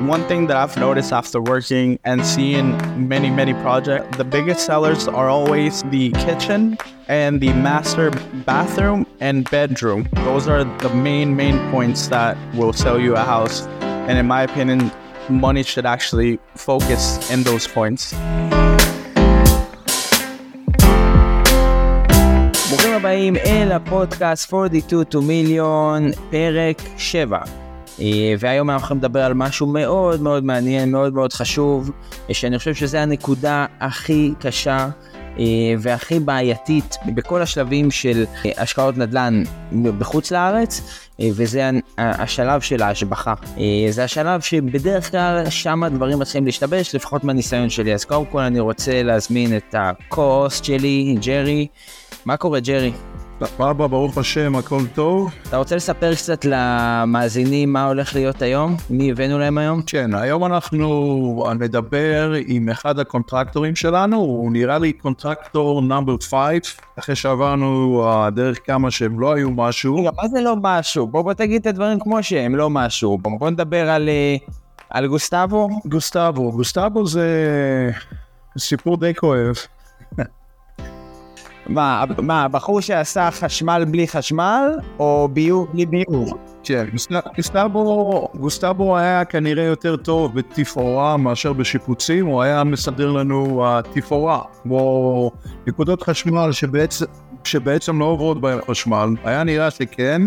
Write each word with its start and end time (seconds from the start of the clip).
One 0.00 0.22
thing 0.28 0.46
that 0.46 0.56
I've 0.56 0.76
noticed 0.76 1.12
after 1.12 1.40
working 1.40 1.98
and 2.04 2.24
seeing 2.24 2.76
many, 3.08 3.30
many 3.30 3.52
projects, 3.54 4.16
the 4.16 4.24
biggest 4.24 4.64
sellers 4.64 5.08
are 5.08 5.28
always 5.28 5.82
the 5.84 6.12
kitchen 6.12 6.78
and 7.08 7.40
the 7.40 7.52
master 7.52 8.10
bathroom 8.46 9.06
and 9.20 9.50
bedroom. 9.50 10.08
Those 10.12 10.46
are 10.46 10.62
the 10.64 10.90
main, 10.90 11.34
main 11.34 11.58
points 11.72 12.06
that 12.08 12.36
will 12.54 12.72
sell 12.72 13.00
you 13.00 13.16
a 13.16 13.24
house. 13.24 13.66
And 14.08 14.16
in 14.16 14.26
my 14.26 14.42
opinion, 14.42 14.92
money 15.28 15.62
should 15.62 15.84
actually 15.84 16.38
focus 16.54 17.30
in 17.30 17.42
those 17.42 17.66
points. 17.66 18.14
ברוכים 22.68 22.92
הבאים 22.92 23.36
אל 23.36 23.72
הפודקאסט 23.72 24.52
42 24.52 25.04
to 25.04 25.20
million, 25.20 26.30
פרק 26.30 26.82
7. 26.96 27.61
אה, 27.99 28.33
והיום 28.39 28.69
אנחנו 28.69 28.81
הולכים 28.81 28.97
לדבר 28.97 29.23
על 29.23 29.33
משהו 29.33 29.67
מאוד 29.67 30.21
מאוד 30.21 30.43
מעניין, 30.43 30.91
מאוד 30.91 31.13
מאוד 31.13 31.33
חשוב, 31.33 31.91
אה, 32.29 32.33
שאני 32.33 32.57
חושב 32.57 32.73
שזה 32.73 33.01
הנקודה 33.01 33.65
הכי 33.79 34.33
קשה 34.39 34.87
אה, 35.39 35.45
והכי 35.79 36.19
בעייתית 36.19 36.95
בכל 37.15 37.41
השלבים 37.41 37.91
של 37.91 38.25
השקעות 38.57 38.97
נדל"ן 38.97 39.43
בחוץ 39.99 40.31
לארץ, 40.31 40.99
וזה 41.19 41.69
השלב 41.97 42.61
של 42.61 42.81
ההשבחה. 42.81 43.33
זה 43.89 44.03
השלב 44.03 44.41
שבדרך 44.41 45.11
כלל 45.11 45.49
שם 45.49 45.83
הדברים 45.83 46.19
מתחילים 46.19 46.45
להשתבש, 46.45 46.95
לפחות 46.95 47.23
מהניסיון 47.23 47.69
שלי. 47.69 47.93
אז 47.93 48.05
קודם 48.05 48.25
כל 48.25 48.39
אני 48.39 48.59
רוצה 48.59 49.03
להזמין 49.03 49.57
את 49.57 49.75
ה-co-host 49.75 50.63
שלי, 50.63 51.15
ג'רי. 51.25 51.67
מה 52.25 52.37
קורה, 52.37 52.59
ג'רי? 52.59 52.91
סבבה, 53.45 53.87
ברוך 53.87 54.17
השם, 54.17 54.55
הכל 54.55 54.81
טוב. 54.95 55.31
אתה 55.47 55.57
רוצה 55.57 55.75
לספר 55.75 56.15
קצת 56.15 56.45
למאזינים 56.45 57.73
מה 57.73 57.87
הולך 57.87 58.15
להיות 58.15 58.41
היום? 58.41 58.75
מי 58.89 59.11
הבאנו 59.11 59.39
להם 59.39 59.57
היום? 59.57 59.81
כן, 59.87 60.13
היום 60.13 60.45
אנחנו 60.45 61.45
נדבר 61.59 62.33
עם 62.47 62.69
אחד 62.69 62.99
הקונטרקטורים 62.99 63.75
שלנו, 63.75 64.17
הוא 64.17 64.51
נראה 64.51 64.79
לי 64.79 64.93
קונטרקטור 64.93 65.81
נאמבר 65.81 66.15
5, 66.29 66.77
אחרי 66.99 67.15
שעברנו 67.15 68.05
דרך 68.35 68.59
כמה 68.65 68.91
שהם 68.91 69.19
לא 69.19 69.33
היו 69.33 69.51
משהו. 69.51 69.95
רגע, 69.95 70.09
מה 70.21 70.27
זה 70.27 70.41
לא 70.41 70.55
משהו? 70.61 71.07
בוא, 71.07 71.21
בוא 71.21 71.33
תגיד 71.33 71.61
את 71.61 71.67
הדברים 71.67 71.99
כמו 71.99 72.23
שהם, 72.23 72.55
לא 72.55 72.69
משהו. 72.69 73.17
בוא, 73.17 73.39
בוא 73.39 73.49
נדבר 73.49 73.89
על, 73.89 74.09
אה, 74.09 74.35
על 74.89 75.07
גוסטבו. 75.07 75.69
גוסטבו, 75.85 76.51
גוסטבו 76.51 77.07
זה 77.07 77.27
סיפור 78.57 78.97
די 78.97 79.13
כואב. 79.15 79.55
מה, 81.67 82.03
מה, 82.17 82.43
הבחור 82.43 82.81
שעשה 82.81 83.31
חשמל 83.31 83.85
בלי 83.87 84.07
חשמל, 84.07 84.71
או 84.99 85.29
ביוב 85.33 85.67
בלי 85.73 85.85
ביוב? 85.85 86.33
כן, 86.63 86.85
גוסטבו, 88.35 88.97
היה 88.97 89.25
כנראה 89.25 89.63
יותר 89.63 89.95
טוב 89.95 90.35
בתפאורה 90.35 91.17
מאשר 91.17 91.53
בשיפוצים, 91.53 92.25
הוא 92.25 92.41
היה 92.41 92.63
מסדר 92.63 93.11
לנו 93.11 93.65
תפאורה, 93.93 94.41
כמו 94.63 95.31
נקודות 95.67 96.03
חשמל 96.03 96.51
שבעצם, 96.51 97.05
שבעצם 97.43 97.99
לא 97.99 98.05
עוברות 98.05 98.41
בהם 98.41 98.59
חשמל, 98.69 99.09
היה 99.23 99.43
נראה 99.43 99.71
שכן, 99.71 100.21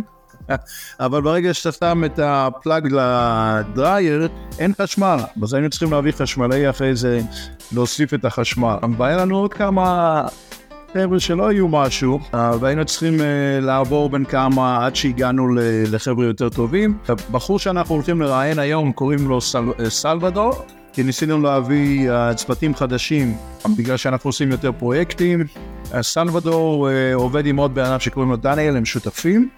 אבל 1.01 1.23
ברגע 1.23 1.55
שאתה 1.55 1.73
שם 1.73 2.05
את 2.05 2.19
הפלאג 2.23 2.89
לדרייר, 2.93 4.29
אין 4.59 4.73
חשמל, 4.83 5.17
אז 5.43 5.55
היינו 5.55 5.71
צריכים 5.71 5.93
להביא 5.93 6.13
חשמלי 6.13 6.71
אחרי 6.71 6.95
זה, 6.97 7.21
להוסיף 7.73 8.15
את 8.15 8.25
החשמל. 8.25 8.77
והיה 8.99 9.17
לנו 9.17 9.37
עוד 9.37 9.55
כמה 9.55 10.23
חבר'ה 10.95 11.21
שלא 11.21 11.49
היו 11.49 11.69
משהו, 11.69 12.21
אה, 12.35 12.51
והיינו 12.61 12.85
צריכים 12.85 13.21
אה, 13.21 13.61
לעבור 13.61 14.11
בין 14.11 14.25
כמה 14.25 14.87
עד 14.87 14.97
שהגענו 14.97 15.49
לחבר'ה 15.91 16.25
יותר 16.25 16.49
טובים. 16.49 16.99
הבחור 17.09 17.59
שאנחנו 17.59 17.95
הולכים 17.95 18.23
לראיין 18.23 18.59
היום 18.59 18.93
קוראים 18.93 19.29
לו 19.29 19.41
סל, 19.41 19.65
אה, 19.81 19.91
סלבדור, 19.91 20.53
כי 20.93 21.03
ניסינו 21.03 21.41
להביא 21.43 22.11
צוותים 22.35 22.75
חדשים 22.75 23.37
בגלל 23.77 23.97
שאנחנו 23.97 24.29
עושים 24.29 24.51
יותר 24.51 24.73
פרויקטים. 24.73 25.45
סלבדור 26.01 26.89
עובד 27.15 27.47
עם 27.47 27.57
עוד 27.57 27.75
בן 27.75 27.85
אדם 27.85 28.01
שקוראים 28.01 28.31
לו 28.31 28.37
דניאל, 28.37 28.77
הם 28.77 28.85
שותפים. 28.85 29.49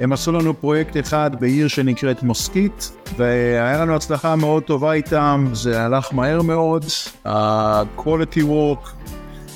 הם 0.00 0.12
עשו 0.12 0.32
לנו 0.32 0.60
פרויקט 0.60 0.96
אחד 0.96 1.30
בעיר 1.40 1.68
שנקראת 1.68 2.22
מוסקית, 2.22 2.92
והיה 3.16 3.80
לנו 3.80 3.96
הצלחה 3.96 4.36
מאוד 4.36 4.62
טובה 4.62 4.92
איתם, 4.92 5.46
זה 5.52 5.82
הלך 5.82 6.14
מהר 6.14 6.42
מאוד, 6.42 6.84
ה-quality 7.24 8.40
work 8.40 9.03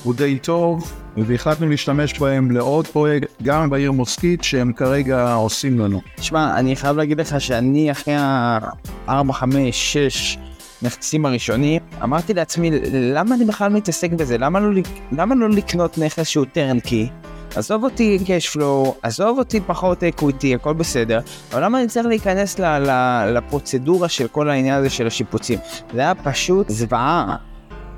הוא 0.03 0.13
די 0.15 0.39
טוב, 0.39 0.91
והחלטנו 1.17 1.69
להשתמש 1.69 2.19
בהם 2.19 2.51
לעוד 2.51 2.87
פרויקט, 2.87 3.27
גם 3.43 3.69
בעיר 3.69 3.91
מוסקית, 3.91 4.43
שהם 4.43 4.73
כרגע 4.73 5.33
עושים 5.33 5.79
לנו. 5.79 6.01
תשמע, 6.15 6.59
אני 6.59 6.75
חייב 6.75 6.97
להגיד 6.97 7.19
לך 7.19 7.41
שאני 7.41 7.91
אחרי 7.91 8.15
ה-4, 8.15 9.31
5, 9.31 9.93
6 9.93 10.37
נכסים 10.81 11.25
הראשונים, 11.25 11.81
אמרתי 12.03 12.33
לעצמי, 12.33 12.71
למה 12.93 13.35
אני 13.35 13.45
בכלל 13.45 13.71
מתעסק 13.71 14.11
בזה? 14.11 14.37
למה 14.37 14.59
לא, 14.59 14.81
למה 15.11 15.35
לא 15.35 15.49
לקנות 15.49 15.97
נכס 15.97 16.27
שהוא 16.27 16.45
טרנקי? 16.53 17.09
עזוב 17.55 17.83
אותי 17.83 18.19
קשפלו, 18.27 18.95
עזוב 19.01 19.37
אותי 19.37 19.59
פחות 19.61 20.03
אקוויטי, 20.03 20.55
הכל 20.55 20.73
בסדר, 20.73 21.19
אבל 21.53 21.63
למה 21.63 21.79
אני 21.79 21.87
צריך 21.87 22.05
להיכנס 22.05 22.59
ל- 22.59 22.79
ל- 22.79 23.31
לפרוצדורה 23.37 24.09
של 24.09 24.27
כל 24.27 24.49
העניין 24.49 24.75
הזה 24.75 24.89
של 24.89 25.07
השיפוצים? 25.07 25.59
זה 25.93 25.99
היה 26.01 26.15
פשוט 26.15 26.69
זוועה. 26.69 27.35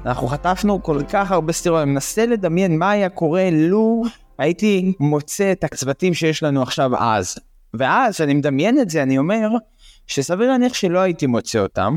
אנחנו 0.05 0.27
חטפנו 0.27 0.83
כל 0.83 1.01
כך 1.09 1.31
הרבה 1.31 1.53
סטירות, 1.53 1.81
אני 1.81 1.91
מנסה 1.91 2.25
לדמיין 2.25 2.79
מה 2.79 2.91
היה 2.91 3.09
קורה 3.09 3.49
לו 3.51 4.03
הייתי 4.37 4.93
מוצא 4.99 5.51
את 5.51 5.63
הצוותים 5.63 6.13
שיש 6.13 6.43
לנו 6.43 6.61
עכשיו 6.61 6.91
אז. 6.97 7.37
ואז, 7.73 8.13
כשאני 8.13 8.33
מדמיין 8.33 8.79
את 8.79 8.89
זה, 8.89 9.03
אני 9.03 9.17
אומר 9.17 9.49
שסביר 10.07 10.47
להניח 10.47 10.73
שלא 10.73 10.99
הייתי 10.99 11.27
מוצא 11.27 11.59
אותם, 11.59 11.95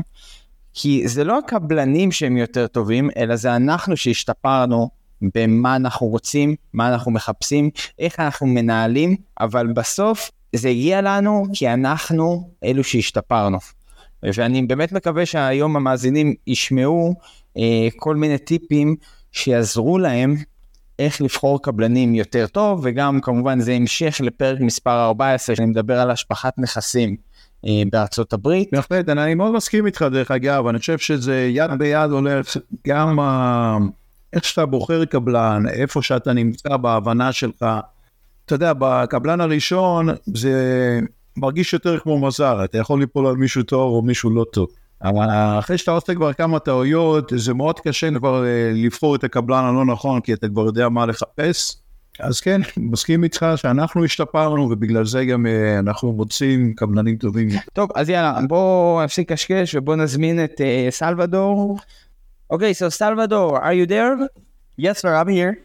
כי 0.73 1.07
זה 1.07 1.23
לא 1.23 1.37
הקבלנים 1.37 2.11
שהם 2.11 2.37
יותר 2.37 2.67
טובים, 2.67 3.09
אלא 3.17 3.35
זה 3.35 3.55
אנחנו 3.55 3.97
שהשתפרנו 3.97 4.89
במה 5.35 5.75
אנחנו 5.75 6.07
רוצים, 6.07 6.55
מה 6.73 6.93
אנחנו 6.93 7.11
מחפשים, 7.11 7.69
איך 7.99 8.19
אנחנו 8.19 8.47
מנהלים, 8.47 9.15
אבל 9.39 9.67
בסוף 9.67 10.31
זה 10.55 10.69
הגיע 10.69 11.01
לנו 11.01 11.45
כי 11.53 11.69
אנחנו 11.69 12.49
אלו 12.63 12.83
שהשתפרנו. 12.83 13.57
ואני 14.23 14.61
באמת 14.61 14.91
מקווה 14.91 15.25
שהיום 15.25 15.75
המאזינים 15.75 16.33
ישמעו 16.47 17.15
כל 17.97 18.15
מיני 18.15 18.37
טיפים 18.37 18.95
שיעזרו 19.31 19.97
להם 19.97 20.35
איך 20.99 21.21
לבחור 21.21 21.61
קבלנים 21.61 22.15
יותר 22.15 22.47
טוב, 22.47 22.79
וגם 22.83 23.21
כמובן 23.21 23.59
זה 23.59 23.73
המשך 23.73 24.21
לפרק 24.23 24.59
מספר 24.59 25.05
14, 25.05 25.55
שאני 25.55 25.67
מדבר 25.67 25.99
על 25.99 26.11
השפחת 26.11 26.53
נכסים 26.57 27.15
אה, 27.65 27.83
בארצות 27.91 28.33
הברית. 28.33 28.69
בהחלט, 28.71 29.09
אני 29.09 29.35
מאוד 29.35 29.53
מסכים 29.53 29.85
איתך 29.85 30.05
דרך 30.11 30.31
אגב, 30.31 30.67
אני 30.67 30.79
חושב 30.79 30.97
שזה 30.97 31.49
יד 31.53 31.71
ביד 31.79 32.11
הולך 32.11 32.57
גם 32.87 33.19
ה... 33.19 33.77
איך 34.33 34.43
שאתה 34.43 34.65
בוחר 34.65 35.05
קבלן, 35.05 35.63
איפה 35.69 36.01
שאתה 36.01 36.33
נמצא 36.33 36.77
בהבנה 36.77 37.31
שלך. 37.31 37.65
אתה 38.45 38.55
יודע, 38.55 38.73
בקבלן 38.79 39.41
הראשון 39.41 40.07
זה 40.33 40.99
מרגיש 41.37 41.73
יותר 41.73 41.99
כמו 41.99 42.27
מזל, 42.27 42.63
אתה 42.63 42.77
יכול 42.77 42.99
ליפול 42.99 43.27
על 43.27 43.35
מישהו 43.35 43.63
טוב 43.63 43.93
או 43.93 44.01
מישהו 44.01 44.29
לא 44.29 44.45
טוב. 44.53 44.67
אבל 45.03 45.27
אחרי 45.59 45.77
שאתה 45.77 45.91
עושה 45.91 46.15
כבר 46.15 46.33
כמה 46.33 46.59
טעויות, 46.59 47.33
זה 47.35 47.53
מאוד 47.53 47.79
קשה 47.79 48.07
כבר 48.17 48.45
אה, 48.45 48.71
לבחור 48.73 49.15
את 49.15 49.23
הקבלן 49.23 49.63
הלא 49.63 49.85
נכון, 49.85 50.21
כי 50.21 50.33
אתה 50.33 50.47
כבר 50.47 50.65
יודע 50.65 50.89
מה 50.89 51.05
לחפש. 51.05 51.77
אז 52.19 52.41
כן, 52.41 52.61
מסכים 52.77 53.23
איתך 53.23 53.45
שאנחנו 53.55 54.05
השתפרנו, 54.05 54.61
ובגלל 54.61 55.05
זה 55.05 55.25
גם 55.25 55.45
אה, 55.45 55.79
אנחנו 55.79 56.11
מוצאים 56.11 56.73
קבלנים 56.73 57.17
טובים. 57.17 57.49
טוב, 57.73 57.89
אז 57.95 58.09
יאללה, 58.09 58.39
בואו 58.47 59.01
נפסיק 59.03 59.31
קשקש 59.31 59.75
ובואו 59.75 59.97
נזמין 59.97 60.43
את 60.43 60.61
uh, 60.61 60.91
סלבדור. 60.91 61.77
אוקיי, 62.49 62.71
so 62.71 62.89
סלבדור, 62.89 63.57
are 63.57 63.61
you 63.61 63.89
there? 63.89 64.27
Yes, 64.81 64.99
sir, 65.01 65.07
I'm 65.07 65.29
here. 65.29 65.55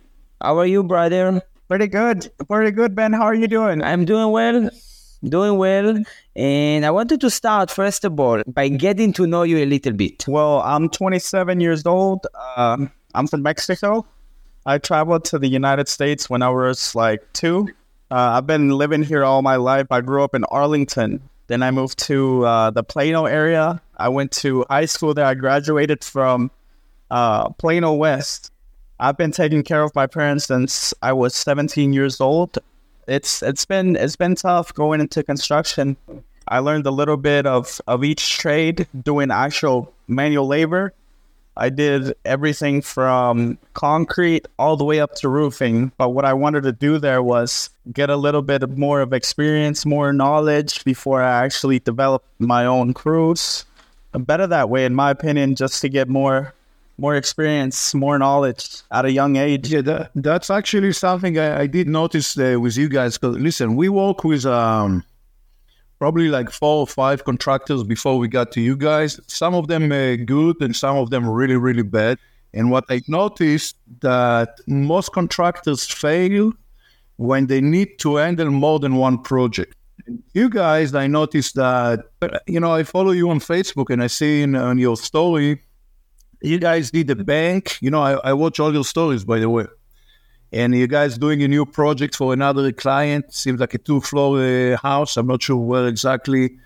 How 0.42 0.58
are 0.58 0.66
you, 0.66 0.82
brother? 0.82 1.40
Pretty 1.68 1.86
good, 1.86 2.30
pretty 2.48 2.72
good, 2.72 2.94
Ben. 2.94 3.12
How 3.12 3.26
are 3.30 3.34
you 3.34 3.48
doing? 3.48 3.82
I'm 3.82 4.04
doing 4.04 4.30
well. 4.32 4.70
Doing 5.24 5.58
well. 5.58 5.98
And 6.36 6.86
I 6.86 6.90
wanted 6.90 7.20
to 7.20 7.30
start, 7.30 7.70
first 7.70 8.04
of 8.04 8.18
all, 8.18 8.42
by 8.46 8.68
getting 8.68 9.12
to 9.14 9.26
know 9.26 9.42
you 9.42 9.58
a 9.58 9.66
little 9.66 9.92
bit. 9.92 10.26
Well, 10.26 10.60
I'm 10.62 10.88
27 10.88 11.60
years 11.60 11.84
old. 11.86 12.26
Uh, 12.34 12.86
I'm 13.14 13.26
from 13.26 13.42
Mexico. 13.42 14.06
I 14.66 14.78
traveled 14.78 15.24
to 15.26 15.38
the 15.38 15.48
United 15.48 15.88
States 15.88 16.28
when 16.28 16.42
I 16.42 16.50
was 16.50 16.94
like 16.94 17.22
two. 17.32 17.68
Uh, 18.10 18.34
I've 18.36 18.46
been 18.46 18.70
living 18.70 19.02
here 19.02 19.24
all 19.24 19.42
my 19.42 19.56
life. 19.56 19.86
I 19.90 20.00
grew 20.00 20.22
up 20.22 20.34
in 20.34 20.44
Arlington. 20.44 21.20
Then 21.46 21.62
I 21.62 21.70
moved 21.70 21.98
to 22.06 22.44
uh, 22.44 22.70
the 22.70 22.82
Plano 22.82 23.24
area. 23.26 23.80
I 23.96 24.08
went 24.08 24.32
to 24.32 24.64
high 24.70 24.84
school 24.84 25.14
there. 25.14 25.24
I 25.24 25.34
graduated 25.34 26.04
from 26.04 26.50
uh, 27.10 27.50
Plano 27.50 27.94
West. 27.94 28.52
I've 29.00 29.16
been 29.16 29.32
taking 29.32 29.62
care 29.62 29.82
of 29.82 29.94
my 29.94 30.06
parents 30.06 30.44
since 30.44 30.92
I 31.02 31.12
was 31.12 31.34
17 31.34 31.92
years 31.92 32.20
old 32.20 32.58
it's 33.10 33.42
it's 33.42 33.64
been 33.64 33.96
it's 33.96 34.16
been 34.16 34.36
tough 34.36 34.72
going 34.72 35.00
into 35.00 35.22
construction. 35.24 35.96
I 36.46 36.60
learned 36.60 36.86
a 36.86 36.92
little 36.92 37.16
bit 37.16 37.44
of 37.44 37.80
of 37.88 38.04
each 38.04 38.38
trade 38.38 38.86
doing 39.02 39.30
actual 39.32 39.92
manual 40.06 40.46
labor. 40.46 40.94
I 41.56 41.68
did 41.68 42.14
everything 42.24 42.80
from 42.80 43.58
concrete 43.74 44.46
all 44.58 44.76
the 44.76 44.84
way 44.84 45.00
up 45.00 45.16
to 45.16 45.28
roofing. 45.28 45.90
But 45.98 46.10
what 46.10 46.24
I 46.24 46.32
wanted 46.32 46.62
to 46.62 46.72
do 46.72 46.98
there 46.98 47.22
was 47.22 47.70
get 47.92 48.08
a 48.08 48.16
little 48.16 48.42
bit 48.42 48.66
more 48.78 49.00
of 49.00 49.12
experience, 49.12 49.84
more 49.84 50.12
knowledge 50.12 50.84
before 50.84 51.20
I 51.20 51.44
actually 51.44 51.80
developed 51.80 52.28
my 52.38 52.64
own 52.64 52.94
crews. 52.94 53.66
better 54.12 54.46
that 54.46 54.70
way, 54.70 54.84
in 54.84 54.94
my 54.94 55.10
opinion, 55.10 55.56
just 55.56 55.80
to 55.82 55.88
get 55.88 56.08
more 56.08 56.54
more 57.00 57.16
experience, 57.16 57.94
more 57.94 58.18
knowledge 58.18 58.82
at 58.92 59.04
a 59.06 59.10
young 59.10 59.36
age. 59.36 59.72
Yeah, 59.72 59.80
that, 59.82 60.10
that's 60.14 60.50
actually 60.50 60.92
something 60.92 61.38
I, 61.38 61.60
I 61.62 61.66
did 61.66 61.88
notice 61.88 62.38
uh, 62.38 62.58
with 62.60 62.76
you 62.76 62.88
guys. 62.88 63.16
Because 63.16 63.38
listen, 63.38 63.74
we 63.74 63.88
work 63.88 64.22
with 64.22 64.44
um, 64.44 65.02
probably 65.98 66.28
like 66.28 66.50
four 66.50 66.80
or 66.80 66.86
five 66.86 67.24
contractors 67.24 67.82
before 67.84 68.18
we 68.18 68.28
got 68.28 68.52
to 68.52 68.60
you 68.60 68.76
guys. 68.76 69.18
Some 69.26 69.54
of 69.54 69.68
them 69.68 69.90
uh, 69.90 70.16
good, 70.16 70.56
and 70.60 70.76
some 70.76 70.96
of 70.98 71.10
them 71.10 71.28
really, 71.28 71.56
really 71.56 71.82
bad. 71.82 72.18
And 72.52 72.70
what 72.70 72.84
I 72.90 73.00
noticed 73.08 73.76
that 74.00 74.60
most 74.66 75.12
contractors 75.12 75.86
fail 75.86 76.52
when 77.16 77.46
they 77.46 77.60
need 77.60 77.98
to 78.00 78.16
handle 78.16 78.50
more 78.50 78.78
than 78.78 78.96
one 78.96 79.22
project. 79.22 79.74
You 80.34 80.48
guys, 80.48 80.94
I 80.94 81.06
noticed 81.06 81.54
that 81.54 82.06
you 82.46 82.60
know 82.60 82.72
I 82.72 82.82
follow 82.82 83.12
you 83.12 83.30
on 83.30 83.40
Facebook 83.40 83.90
and 83.90 84.02
I 84.02 84.08
see 84.08 84.42
in 84.42 84.56
on 84.56 84.78
your 84.78 84.96
story 84.96 85.60
you 86.40 86.58
guys 86.58 86.90
did 86.90 87.10
a 87.10 87.16
bank. 87.16 87.78
You 87.80 87.90
know, 87.90 88.02
I, 88.02 88.12
I 88.30 88.32
watch 88.32 88.60
all 88.60 88.72
your 88.72 88.84
stories, 88.84 89.24
by 89.24 89.38
the 89.38 89.48
way. 89.48 89.66
And 90.52 90.74
you 90.74 90.86
guys 90.86 91.16
doing 91.16 91.42
a 91.42 91.48
new 91.48 91.64
project 91.64 92.16
for 92.16 92.32
another 92.32 92.72
client. 92.72 93.32
Seems 93.32 93.60
like 93.60 93.74
a 93.74 93.78
two 93.78 94.00
floor 94.00 94.40
uh, 94.40 94.76
house. 94.78 95.16
I'm 95.16 95.26
not 95.26 95.42
sure 95.42 95.56
where 95.56 95.86
exactly. 95.86 96.58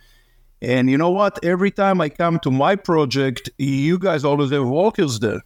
And 0.63 0.89
you 0.89 0.97
know 0.97 1.11
what? 1.11 1.39
Every 1.45 1.71
time 1.71 2.01
I 2.01 2.09
come 2.09 2.39
to 2.41 2.51
my 2.51 2.77
project, 2.77 3.51
you 3.59 3.99
guys 3.99 4.25
always 4.25 4.51
have 4.53 4.67
workers 4.67 5.21
there. 5.21 5.43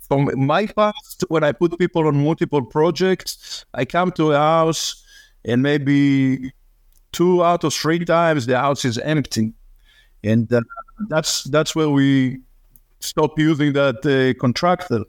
From 0.00 0.30
my 0.46 0.66
past, 0.66 1.24
when 1.28 1.44
I 1.44 1.52
put 1.52 1.78
people 1.78 2.06
on 2.06 2.24
multiple 2.24 2.62
projects, 2.62 3.64
I 3.74 3.84
come 3.84 4.12
to 4.12 4.32
a 4.32 4.38
house 4.38 5.02
and 5.44 5.62
maybe 5.62 6.52
two 7.12 7.44
out 7.44 7.64
of 7.64 7.74
three 7.74 8.04
times 8.04 8.46
the 8.46 8.58
house 8.58 8.84
is 8.84 8.98
empty. 8.98 9.52
And 10.22 10.50
uh, 10.52 10.62
that's 11.08 11.44
that's 11.44 11.74
where 11.74 11.90
we 11.90 12.38
stop 13.04 13.38
using 13.38 13.72
that 13.74 14.04
uh, 14.04 14.38
contractor. 14.40 15.04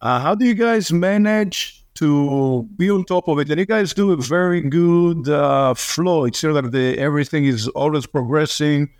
Uh, 0.00 0.18
how 0.18 0.34
do 0.34 0.44
you 0.44 0.54
guys 0.54 0.92
manage 0.92 1.84
to 1.94 2.68
be 2.76 2.90
on 2.90 3.04
top 3.04 3.28
of 3.28 3.38
it? 3.38 3.50
And 3.50 3.58
you 3.58 3.66
guys 3.66 3.94
do 3.94 4.12
a 4.12 4.16
very 4.16 4.60
good 4.60 5.28
uh, 5.28 5.74
flow. 5.74 6.24
It's 6.24 6.38
sure 6.38 6.52
that 6.54 6.72
the, 6.72 6.98
everything 6.98 7.44
is 7.44 7.68
always 7.68 8.06
progressing. 8.06 8.90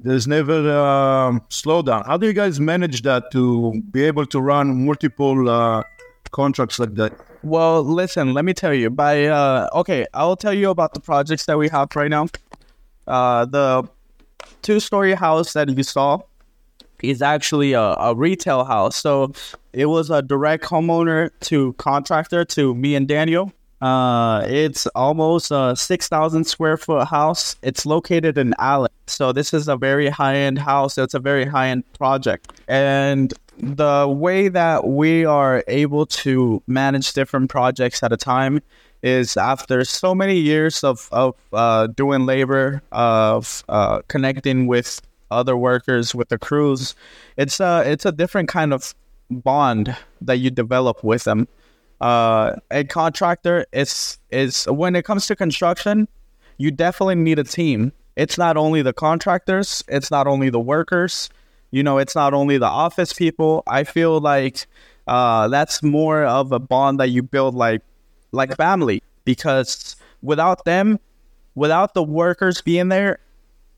There's 0.00 0.26
never 0.26 0.68
a 0.68 0.84
um, 0.84 1.40
slowdown. 1.48 2.04
How 2.06 2.16
do 2.16 2.26
you 2.26 2.32
guys 2.32 2.58
manage 2.58 3.02
that 3.02 3.30
to 3.32 3.80
be 3.92 4.02
able 4.02 4.26
to 4.26 4.40
run 4.40 4.84
multiple 4.84 5.48
uh, 5.48 5.84
contracts 6.32 6.80
like 6.80 6.94
that? 6.94 7.12
Well, 7.44 7.84
listen, 7.84 8.34
let 8.34 8.44
me 8.44 8.52
tell 8.52 8.74
you. 8.74 8.90
By 8.90 9.26
uh, 9.26 9.68
okay, 9.74 10.06
I'll 10.12 10.36
tell 10.36 10.54
you 10.54 10.70
about 10.70 10.94
the 10.94 11.00
projects 11.00 11.46
that 11.46 11.56
we 11.56 11.68
have 11.68 11.88
right 11.94 12.10
now. 12.10 12.26
Uh, 13.06 13.44
the 13.44 13.88
two-story 14.62 15.14
house 15.14 15.52
that 15.52 15.68
you 15.68 15.82
saw 15.82 16.20
is 17.02 17.22
actually 17.22 17.72
a, 17.72 17.80
a 17.80 18.14
retail 18.14 18.64
house. 18.64 18.96
So 18.96 19.32
it 19.72 19.86
was 19.86 20.10
a 20.10 20.22
direct 20.22 20.64
homeowner 20.64 21.30
to 21.42 21.72
contractor 21.74 22.44
to 22.46 22.74
me 22.74 22.94
and 22.94 23.08
Daniel. 23.08 23.52
Uh, 23.80 24.44
it's 24.46 24.86
almost 24.88 25.50
a 25.50 25.74
6,000 25.74 26.44
square 26.44 26.76
foot 26.76 27.08
house. 27.08 27.56
It's 27.62 27.84
located 27.84 28.38
in 28.38 28.54
Allen. 28.58 28.92
So 29.08 29.32
this 29.32 29.52
is 29.52 29.66
a 29.66 29.76
very 29.76 30.08
high 30.08 30.36
end 30.36 30.58
house. 30.58 30.96
It's 30.96 31.14
a 31.14 31.18
very 31.18 31.44
high 31.44 31.68
end 31.68 31.92
project. 31.94 32.52
And 32.68 33.34
the 33.58 34.06
way 34.08 34.48
that 34.48 34.86
we 34.86 35.24
are 35.24 35.64
able 35.66 36.06
to 36.06 36.62
manage 36.68 37.12
different 37.12 37.50
projects 37.50 38.02
at 38.04 38.12
a 38.12 38.16
time 38.16 38.60
is 39.02 39.36
after 39.36 39.84
so 39.84 40.14
many 40.14 40.36
years 40.36 40.84
of, 40.84 41.08
of 41.10 41.34
uh, 41.52 41.88
doing 41.88 42.24
labor, 42.24 42.82
of 42.92 43.64
uh, 43.68 44.00
connecting 44.06 44.68
with 44.68 45.02
other 45.32 45.56
workers 45.56 46.14
with 46.14 46.28
the 46.28 46.38
crews 46.38 46.94
it's 47.36 47.60
a 47.60 47.82
it's 47.86 48.04
a 48.04 48.12
different 48.12 48.48
kind 48.48 48.72
of 48.72 48.94
bond 49.30 49.96
that 50.20 50.38
you 50.38 50.50
develop 50.50 51.02
with 51.02 51.24
them. 51.24 51.48
Uh, 52.00 52.56
a 52.70 52.84
contractor 52.84 53.64
is 53.72 54.18
is 54.30 54.64
when 54.64 54.96
it 54.96 55.04
comes 55.04 55.26
to 55.26 55.36
construction 55.36 56.08
you 56.58 56.70
definitely 56.70 57.14
need 57.14 57.38
a 57.38 57.44
team. 57.44 57.92
It's 58.16 58.36
not 58.36 58.56
only 58.56 58.82
the 58.82 58.92
contractors 58.92 59.82
it's 59.88 60.10
not 60.10 60.26
only 60.26 60.50
the 60.50 60.60
workers 60.60 61.30
you 61.70 61.82
know 61.82 61.98
it's 61.98 62.14
not 62.14 62.34
only 62.34 62.58
the 62.58 62.66
office 62.66 63.12
people. 63.12 63.62
I 63.66 63.84
feel 63.84 64.20
like 64.20 64.66
uh, 65.06 65.48
that's 65.48 65.82
more 65.82 66.24
of 66.24 66.52
a 66.52 66.58
bond 66.58 67.00
that 67.00 67.08
you 67.08 67.22
build 67.22 67.54
like 67.54 67.82
like 68.32 68.56
family 68.56 69.02
because 69.24 69.96
without 70.22 70.64
them 70.64 70.98
without 71.54 71.94
the 71.94 72.02
workers 72.02 72.60
being 72.62 72.88
there 72.88 73.18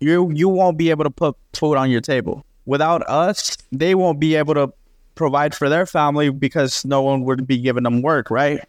you 0.04 0.30
you 0.32 0.48
won't 0.48 0.76
be 0.76 0.90
able 0.90 1.04
to 1.04 1.10
put 1.10 1.36
food 1.54 1.76
on 1.76 1.90
your 1.90 2.00
table. 2.00 2.44
Without 2.66 3.02
us, 3.08 3.56
they 3.72 3.94
won't 3.94 4.20
be 4.20 4.36
able 4.36 4.54
to 4.54 4.72
provide 5.14 5.54
for 5.54 5.68
their 5.68 5.86
family 5.86 6.30
because 6.30 6.84
no 6.84 7.02
one 7.02 7.24
would 7.24 7.46
be 7.46 7.58
giving 7.58 7.84
them 7.84 8.02
work, 8.02 8.30
right? 8.30 8.60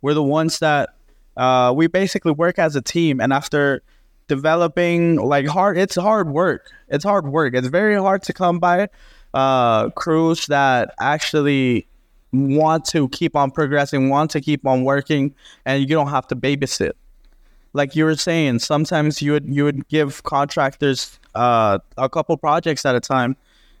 We're 0.00 0.14
the 0.14 0.22
ones 0.22 0.60
that 0.60 0.90
uh, 1.36 1.72
we 1.76 1.86
basically 1.88 2.32
work 2.32 2.58
as 2.58 2.76
a 2.76 2.82
team, 2.82 3.20
and 3.20 3.32
after 3.32 3.82
developing 4.28 5.16
like 5.16 5.46
hard, 5.46 5.76
it's 5.76 5.96
hard 5.96 6.30
work. 6.30 6.70
It's 6.88 7.04
hard 7.04 7.26
work. 7.28 7.54
It's 7.54 7.68
very 7.68 7.96
hard 7.96 8.22
to 8.24 8.32
come 8.32 8.58
by 8.58 8.88
uh, 9.34 9.90
crews 9.90 10.46
that 10.46 10.94
actually 11.00 11.86
want 12.32 12.84
to 12.86 13.08
keep 13.08 13.36
on 13.36 13.50
progressing, 13.50 14.08
want 14.08 14.30
to 14.32 14.40
keep 14.40 14.66
on 14.66 14.84
working, 14.84 15.34
and 15.64 15.80
you 15.80 15.86
don't 15.86 16.08
have 16.08 16.26
to 16.28 16.36
babysit 16.36 16.92
like 17.72 17.94
you 17.94 18.04
were 18.04 18.16
saying, 18.16 18.60
sometimes 18.60 19.20
you 19.22 19.32
would 19.32 19.54
you 19.54 19.64
would 19.64 19.86
give 19.88 20.22
contractors 20.22 21.18
uh, 21.34 21.78
a 21.96 22.08
couple 22.08 22.36
projects 22.36 22.84
at 22.84 22.94
a 22.94 23.00
time, 23.00 23.36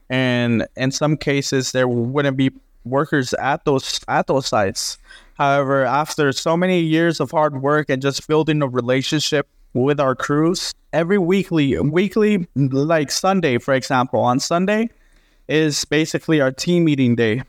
and 0.08 0.66
in 0.76 0.90
some 0.90 1.16
cases 1.16 1.72
there 1.72 1.88
wouldn't 1.88 2.36
be 2.36 2.50
workers 2.84 3.34
at 3.34 3.64
those 3.64 4.00
at 4.08 4.26
those 4.26 4.46
sites. 4.46 4.98
However, 5.34 5.84
after 5.84 6.32
so 6.32 6.56
many 6.56 6.80
years 6.80 7.20
of 7.20 7.30
hard 7.30 7.62
work 7.62 7.88
and 7.88 8.02
just 8.02 8.26
building 8.26 8.62
a 8.62 8.68
relationship 8.68 9.46
with 9.72 10.00
our 10.00 10.14
crews, 10.14 10.74
every 10.92 11.18
weekly 11.18 11.78
weekly 11.78 12.46
like 12.56 13.10
Sunday, 13.10 13.58
for 13.58 13.74
example, 13.74 14.20
on 14.20 14.40
Sunday 14.40 14.90
is 15.48 15.84
basically 15.84 16.40
our 16.40 16.52
team 16.52 16.84
meeting 16.84 17.14
day. 17.16 17.42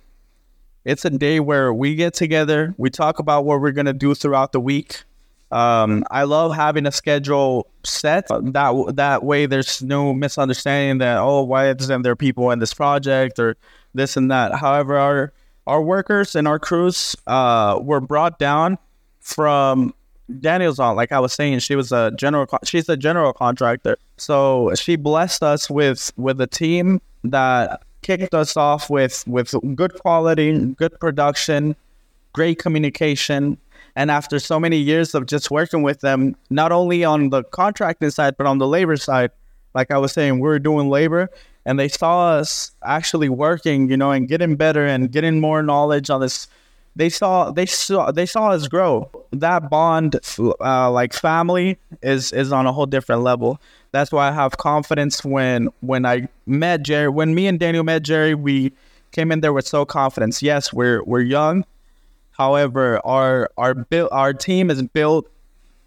It's 0.86 1.04
a 1.04 1.10
day 1.10 1.42
where 1.42 1.74
we 1.74 1.96
get 1.96 2.14
together, 2.14 2.74
we 2.78 2.90
talk 2.90 3.20
about 3.20 3.44
what 3.44 3.60
we're 3.60 3.74
gonna 3.74 3.94
do 3.94 4.16
throughout 4.16 4.54
the 4.54 4.62
week 4.62 5.04
um, 5.52 6.04
I 6.12 6.24
love 6.24 6.56
having 6.56 6.86
a 6.86 6.92
schedule 6.92 7.68
set. 7.84 8.28
That 8.28 8.94
that 8.96 9.24
way, 9.24 9.46
there's 9.46 9.82
no 9.82 10.14
misunderstanding 10.14 11.00
that 11.00 11.18
oh, 11.18 11.44
why 11.44 11.70
isn't 11.70 12.02
there 12.04 12.16
people 12.16 12.52
in 12.52 12.60
this 12.60 12.74
project 12.74 13.40
or 13.40 13.58
this 13.94 14.16
and 14.16 14.30
that. 14.32 14.56
However, 14.56 14.98
our 14.98 15.34
our 15.66 15.82
workers 15.82 16.36
and 16.36 16.48
our 16.48 16.60
crews 16.60 17.16
uh, 17.28 17.80
were 17.82 18.02
brought 18.02 18.40
down 18.40 18.78
from 19.22 19.94
Daniel's 20.40 20.80
on. 20.80 20.96
Like 20.96 21.12
I 21.12 21.20
was 21.20 21.34
saying, 21.34 21.60
she 21.60 21.76
was 21.76 21.92
a 21.92 22.12
general. 22.16 22.48
She's 22.64 22.88
a 22.90 22.98
general 22.98 23.34
contractor, 23.34 23.98
so 24.18 24.74
she 24.76 24.96
blessed 24.96 25.44
us 25.44 25.70
with 25.70 26.12
with 26.18 26.40
a 26.42 26.48
team 26.48 27.02
that 27.24 27.82
kicked 28.02 28.34
us 28.34 28.56
off 28.56 28.90
with 28.90 29.28
with 29.28 29.54
good 29.76 29.94
quality, 29.96 30.58
good 30.78 31.00
production, 31.00 31.76
great 32.34 32.60
communication 32.60 33.58
and 34.00 34.10
after 34.10 34.40
so 34.40 34.62
many 34.62 34.78
years 34.78 35.14
of 35.14 35.26
just 35.26 35.52
working 35.52 35.82
with 35.82 36.00
them, 36.00 36.34
not 36.50 36.72
only 36.72 37.04
on 37.04 37.32
the 37.32 37.44
contracting 37.44 38.10
side, 38.12 38.38
but 38.38 38.48
on 38.48 38.58
the 38.58 38.66
labor 38.66 38.96
side, 38.96 39.30
like 39.76 39.92
I 39.92 39.98
was 39.98 40.14
saying, 40.14 40.40
we 40.40 40.48
are 40.48 40.58
doing 40.58 40.90
labor 40.90 41.30
and 41.66 41.78
they 41.78 41.90
saw 41.90 42.30
us 42.30 42.72
actually 42.86 43.28
working, 43.28 43.90
you 43.90 43.98
know, 43.98 44.12
and 44.12 44.26
getting 44.26 44.56
better 44.56 44.86
and 44.86 45.12
getting 45.12 45.42
more 45.42 45.62
knowledge 45.62 46.10
on 46.10 46.22
this. 46.22 46.48
They 46.96 47.10
saw 47.10 47.52
they 47.52 47.66
saw 47.66 48.10
they 48.12 48.26
saw 48.26 48.52
us 48.52 48.70
grow. 48.70 49.12
That 49.34 49.70
bond, 49.70 50.18
uh, 50.40 50.90
like 50.92 51.12
family, 51.12 51.78
is 52.02 52.32
is 52.32 52.54
on 52.54 52.66
a 52.68 52.72
whole 52.72 52.86
different 52.86 53.24
level. 53.24 53.60
That's 53.92 54.14
why 54.14 54.30
I 54.30 54.32
have 54.32 54.56
confidence 54.56 55.26
when 55.26 55.68
when 55.82 56.06
I 56.06 56.30
met 56.46 56.84
Jerry. 56.84 57.10
When 57.10 57.36
me 57.36 57.48
and 57.48 57.60
Daniel 57.60 57.84
met 57.84 58.04
Jerry, 58.04 58.34
we 58.34 58.72
came 59.12 59.30
in 59.34 59.42
there 59.42 59.52
with 59.52 59.68
so 59.68 59.84
confidence. 59.84 60.42
Yes, 60.42 60.72
we're 60.72 61.04
we're 61.04 61.20
young, 61.20 61.66
However, 62.40 63.02
our 63.06 63.50
our 63.58 63.74
build 63.76 64.10
our 64.14 64.34
team 64.34 64.72
is 64.72 64.82
built 64.82 65.30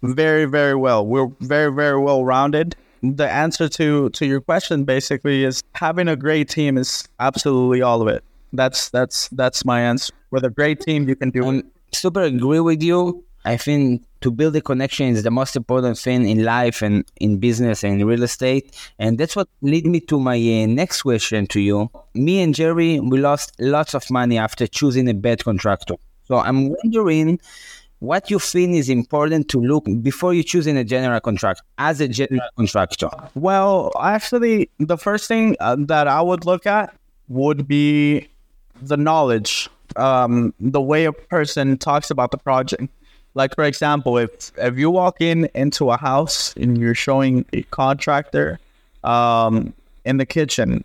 very 0.03 0.45
very 0.45 0.75
well. 0.75 1.05
We're 1.05 1.31
very 1.41 1.73
very 1.73 1.99
well 1.99 2.23
rounded. 2.23 2.75
The 3.01 3.27
answer 3.27 3.67
to 3.69 4.11
to 4.11 4.25
your 4.25 4.39
question 4.39 4.83
basically 4.85 5.43
is 5.45 5.63
having 5.73 6.07
a 6.07 6.15
great 6.15 6.49
team 6.49 6.77
is 6.77 7.09
absolutely 7.19 7.81
all 7.81 8.03
of 8.03 8.07
it. 8.07 8.23
That's 8.53 8.89
that's 8.91 9.29
that's 9.29 9.65
my 9.65 9.81
answer. 9.81 10.13
With 10.29 10.45
a 10.45 10.51
great 10.51 10.79
team, 10.81 11.09
you 11.09 11.15
can 11.15 11.31
do 11.31 11.49
it. 11.51 11.65
Super 11.91 12.21
agree 12.21 12.59
with 12.59 12.83
you. 12.83 13.23
I 13.45 13.57
think 13.57 14.03
to 14.21 14.29
build 14.31 14.55
a 14.55 14.61
connection 14.61 15.07
is 15.07 15.23
the 15.23 15.31
most 15.31 15.55
important 15.55 15.97
thing 15.97 16.29
in 16.29 16.43
life 16.45 16.83
and 16.83 17.03
in 17.19 17.39
business 17.39 17.83
and 17.83 17.99
in 17.99 18.07
real 18.07 18.23
estate. 18.23 18.73
And 18.99 19.17
that's 19.17 19.35
what 19.35 19.49
lead 19.61 19.85
me 19.87 19.99
to 20.01 20.19
my 20.19 20.37
uh, 20.37 20.67
next 20.67 21.01
question 21.01 21.47
to 21.47 21.59
you. 21.59 21.89
Me 22.13 22.41
and 22.41 22.53
Jerry, 22.55 22.99
we 22.99 23.19
lost 23.19 23.53
lots 23.59 23.95
of 23.95 24.09
money 24.11 24.37
after 24.37 24.65
choosing 24.67 25.09
a 25.09 25.13
bad 25.13 25.43
contractor. 25.43 25.95
So 26.33 26.39
I'm 26.39 26.69
wondering 26.83 27.39
what 27.99 28.31
you 28.31 28.39
think 28.39 28.75
is 28.75 28.89
important 28.89 29.49
to 29.49 29.59
look 29.61 29.85
before 30.01 30.33
you 30.33 30.41
choosing 30.41 30.75
a 30.77 30.83
general 30.83 31.19
contractor 31.19 31.63
as 31.77 32.01
a 32.01 32.07
general 32.07 32.49
contractor? 32.57 33.11
Well, 33.35 33.91
actually, 34.01 34.71
the 34.79 34.97
first 34.97 35.27
thing 35.27 35.55
uh, 35.59 35.75
that 35.81 36.07
I 36.07 36.23
would 36.23 36.43
look 36.43 36.65
at 36.65 36.91
would 37.27 37.67
be 37.67 38.27
the 38.81 38.97
knowledge, 38.97 39.69
um, 39.95 40.55
the 40.59 40.81
way 40.81 41.05
a 41.05 41.13
person 41.13 41.77
talks 41.77 42.09
about 42.09 42.31
the 42.31 42.39
project. 42.39 42.91
Like 43.35 43.53
for 43.53 43.63
example, 43.63 44.17
if 44.17 44.51
if 44.57 44.75
you 44.75 44.89
walk 44.89 45.21
in 45.21 45.47
into 45.53 45.91
a 45.91 45.97
house 45.97 46.55
and 46.57 46.79
you're 46.79 46.95
showing 46.95 47.45
a 47.53 47.61
contractor 47.69 48.59
um, 49.03 49.71
in 50.03 50.17
the 50.17 50.25
kitchen, 50.25 50.83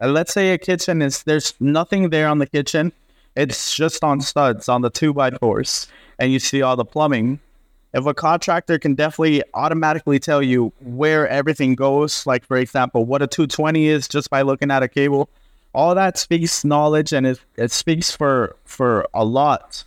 and 0.00 0.14
let's 0.14 0.32
say 0.32 0.52
a 0.52 0.58
kitchen 0.58 1.02
is 1.02 1.22
there's 1.24 1.52
nothing 1.60 2.08
there 2.08 2.28
on 2.28 2.38
the 2.38 2.46
kitchen, 2.46 2.92
it's 3.36 3.74
just 3.74 4.02
on 4.02 4.20
studs 4.20 4.68
on 4.68 4.82
the 4.82 4.90
two 4.90 5.12
by 5.12 5.30
fours, 5.30 5.88
and 6.18 6.32
you 6.32 6.38
see 6.38 6.62
all 6.62 6.76
the 6.76 6.84
plumbing. 6.84 7.38
If 7.92 8.04
a 8.06 8.14
contractor 8.14 8.78
can 8.78 8.94
definitely 8.94 9.42
automatically 9.54 10.18
tell 10.18 10.42
you 10.42 10.72
where 10.80 11.28
everything 11.28 11.74
goes, 11.74 12.26
like 12.26 12.44
for 12.44 12.56
example, 12.56 13.04
what 13.04 13.22
a 13.22 13.26
220 13.26 13.86
is 13.86 14.08
just 14.08 14.28
by 14.28 14.42
looking 14.42 14.70
at 14.70 14.82
a 14.82 14.88
cable, 14.88 15.28
all 15.74 15.94
that 15.94 16.18
speaks 16.18 16.64
knowledge 16.64 17.12
and 17.12 17.26
it, 17.26 17.40
it 17.56 17.70
speaks 17.70 18.10
for 18.10 18.56
for 18.64 19.06
a 19.14 19.24
lot 19.24 19.84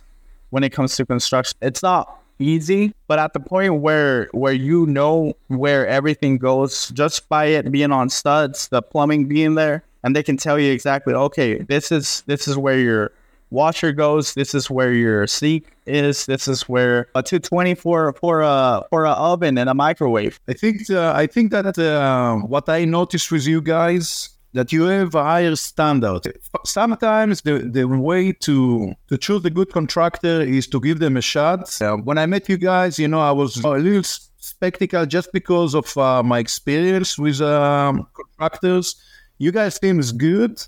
when 0.50 0.64
it 0.64 0.70
comes 0.70 0.96
to 0.96 1.06
construction. 1.06 1.58
It's 1.60 1.82
not 1.82 2.20
easy, 2.38 2.94
but 3.06 3.18
at 3.18 3.32
the 3.32 3.40
point 3.40 3.80
where 3.80 4.28
where 4.32 4.52
you 4.52 4.86
know 4.86 5.34
where 5.48 5.86
everything 5.86 6.38
goes 6.38 6.88
just 6.90 7.28
by 7.28 7.46
it 7.46 7.70
being 7.70 7.92
on 7.92 8.08
studs, 8.08 8.68
the 8.68 8.82
plumbing 8.82 9.26
being 9.26 9.54
there, 9.54 9.84
and 10.02 10.16
they 10.16 10.22
can 10.22 10.36
tell 10.36 10.58
you 10.58 10.72
exactly, 10.72 11.14
okay, 11.14 11.58
this 11.58 11.92
is 11.92 12.22
this 12.26 12.48
is 12.48 12.56
where 12.56 12.78
your 12.78 13.12
washer 13.50 13.92
goes, 13.92 14.34
this 14.34 14.54
is 14.54 14.70
where 14.70 14.92
your 14.92 15.26
sink 15.26 15.76
is, 15.86 16.26
this 16.26 16.48
is 16.48 16.68
where 16.68 17.08
a 17.14 17.22
220 17.22 17.74
for 17.74 18.12
for 18.14 18.40
a 18.42 18.82
for 18.90 19.04
a 19.04 19.12
oven 19.12 19.58
and 19.58 19.68
a 19.68 19.74
microwave. 19.74 20.40
I 20.48 20.54
think 20.54 20.90
uh, 20.90 21.12
I 21.14 21.26
think 21.26 21.50
that 21.52 21.78
uh, 21.78 22.36
what 22.36 22.68
I 22.68 22.84
noticed 22.84 23.30
with 23.30 23.46
you 23.46 23.60
guys 23.60 24.30
that 24.52 24.72
you 24.72 24.84
have 24.84 25.14
a 25.14 25.22
higher 25.22 25.54
standard. 25.54 26.26
Sometimes 26.64 27.42
the, 27.42 27.58
the 27.58 27.84
way 27.84 28.32
to 28.32 28.92
to 29.08 29.18
choose 29.18 29.44
a 29.44 29.50
good 29.50 29.72
contractor 29.72 30.40
is 30.42 30.66
to 30.68 30.80
give 30.80 30.98
them 30.98 31.16
a 31.16 31.22
shot. 31.22 31.80
Uh, 31.80 31.96
when 31.96 32.18
I 32.18 32.26
met 32.26 32.48
you 32.48 32.56
guys, 32.56 32.98
you 32.98 33.08
know, 33.08 33.20
I 33.20 33.30
was 33.30 33.56
a 33.56 33.68
little 33.68 34.02
skeptical 34.02 35.06
just 35.06 35.32
because 35.32 35.74
of 35.74 35.96
uh, 35.96 36.22
my 36.22 36.38
experience 36.38 37.18
with 37.18 37.40
um, 37.40 38.06
contractors. 38.14 38.96
You 39.38 39.52
guys 39.52 39.76
seems 39.76 40.12
good. 40.12 40.60